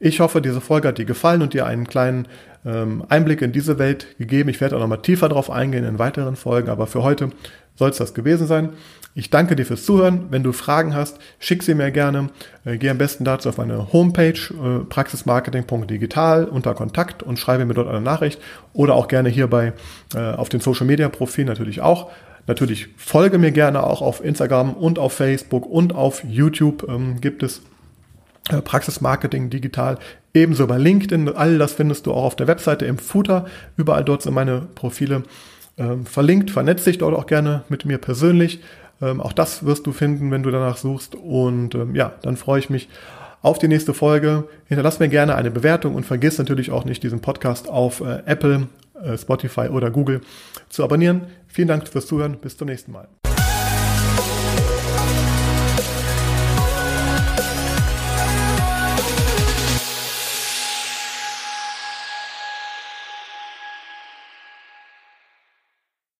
Ich 0.00 0.20
hoffe, 0.20 0.42
diese 0.42 0.60
Folge 0.60 0.88
hat 0.88 0.98
dir 0.98 1.04
gefallen 1.04 1.42
und 1.42 1.54
dir 1.54 1.66
einen 1.66 1.86
kleinen 1.86 2.28
ähm, 2.66 3.04
Einblick 3.08 3.42
in 3.42 3.52
diese 3.52 3.78
Welt 3.78 4.18
gegeben. 4.18 4.48
Ich 4.48 4.60
werde 4.60 4.76
auch 4.76 4.80
nochmal 4.80 5.02
tiefer 5.02 5.28
darauf 5.28 5.50
eingehen 5.50 5.84
in 5.84 5.98
weiteren 5.98 6.36
Folgen, 6.36 6.68
aber 6.68 6.86
für 6.86 7.02
heute 7.02 7.30
soll 7.76 7.90
es 7.90 7.96
das 7.96 8.14
gewesen 8.14 8.46
sein. 8.46 8.70
Ich 9.16 9.30
danke 9.30 9.54
dir 9.54 9.64
fürs 9.64 9.84
Zuhören. 9.84 10.26
Wenn 10.30 10.42
du 10.42 10.52
Fragen 10.52 10.94
hast, 10.94 11.18
schick 11.38 11.62
sie 11.62 11.74
mir 11.74 11.90
gerne. 11.90 12.30
Äh, 12.64 12.78
geh 12.78 12.90
am 12.90 12.98
besten 12.98 13.24
dazu 13.24 13.48
auf 13.48 13.58
meine 13.58 13.92
Homepage 13.92 14.32
äh, 14.32 14.84
praxismarketing.digital 14.88 16.46
unter 16.46 16.74
Kontakt 16.74 17.22
und 17.22 17.38
schreibe 17.38 17.64
mir 17.64 17.74
dort 17.74 17.88
eine 17.88 18.00
Nachricht 18.00 18.40
oder 18.72 18.94
auch 18.94 19.08
gerne 19.08 19.28
hierbei 19.28 19.72
äh, 20.14 20.18
auf 20.18 20.48
den 20.48 20.60
Social 20.60 20.86
Media 20.86 21.08
Profil 21.08 21.44
natürlich 21.44 21.80
auch. 21.80 22.10
Natürlich 22.46 22.88
folge 22.96 23.38
mir 23.38 23.52
gerne 23.52 23.84
auch 23.84 24.02
auf 24.02 24.22
Instagram 24.22 24.74
und 24.74 24.98
auf 24.98 25.14
Facebook 25.14 25.64
und 25.64 25.94
auf 25.94 26.22
YouTube 26.24 26.86
ähm, 26.88 27.20
gibt 27.20 27.42
es 27.42 27.62
Praxismarketing 28.48 29.50
digital. 29.50 29.98
Ebenso 30.34 30.66
bei 30.66 30.78
LinkedIn. 30.78 31.28
All 31.34 31.58
das 31.58 31.72
findest 31.72 32.06
du 32.06 32.12
auch 32.12 32.24
auf 32.24 32.36
der 32.36 32.46
Webseite 32.46 32.84
im 32.86 32.98
Footer. 32.98 33.46
Überall 33.76 34.04
dort 34.04 34.22
sind 34.22 34.34
meine 34.34 34.66
Profile 34.74 35.22
ähm, 35.78 36.06
verlinkt. 36.06 36.50
Vernetz 36.50 36.84
dich 36.84 36.98
dort 36.98 37.14
auch 37.14 37.26
gerne 37.26 37.62
mit 37.68 37.84
mir 37.84 37.98
persönlich. 37.98 38.60
Ähm, 39.00 39.20
auch 39.20 39.32
das 39.32 39.64
wirst 39.64 39.86
du 39.86 39.92
finden, 39.92 40.30
wenn 40.30 40.42
du 40.42 40.50
danach 40.50 40.76
suchst. 40.76 41.14
Und 41.14 41.74
ähm, 41.74 41.94
ja, 41.94 42.12
dann 42.22 42.36
freue 42.36 42.58
ich 42.58 42.70
mich 42.70 42.88
auf 43.42 43.58
die 43.58 43.68
nächste 43.68 43.94
Folge. 43.94 44.44
Hinterlass 44.66 45.00
mir 45.00 45.08
gerne 45.08 45.34
eine 45.36 45.50
Bewertung 45.50 45.94
und 45.94 46.04
vergiss 46.04 46.38
natürlich 46.38 46.70
auch 46.70 46.84
nicht, 46.84 47.02
diesen 47.02 47.20
Podcast 47.20 47.68
auf 47.68 48.00
äh, 48.00 48.22
Apple, 48.26 48.68
äh, 49.02 49.18
Spotify 49.18 49.68
oder 49.68 49.90
Google 49.90 50.20
zu 50.68 50.84
abonnieren. 50.84 51.22
Vielen 51.48 51.68
Dank 51.68 51.86
fürs 51.88 52.06
Zuhören. 52.06 52.38
Bis 52.38 52.56
zum 52.56 52.68
nächsten 52.68 52.92
Mal. 52.92 53.08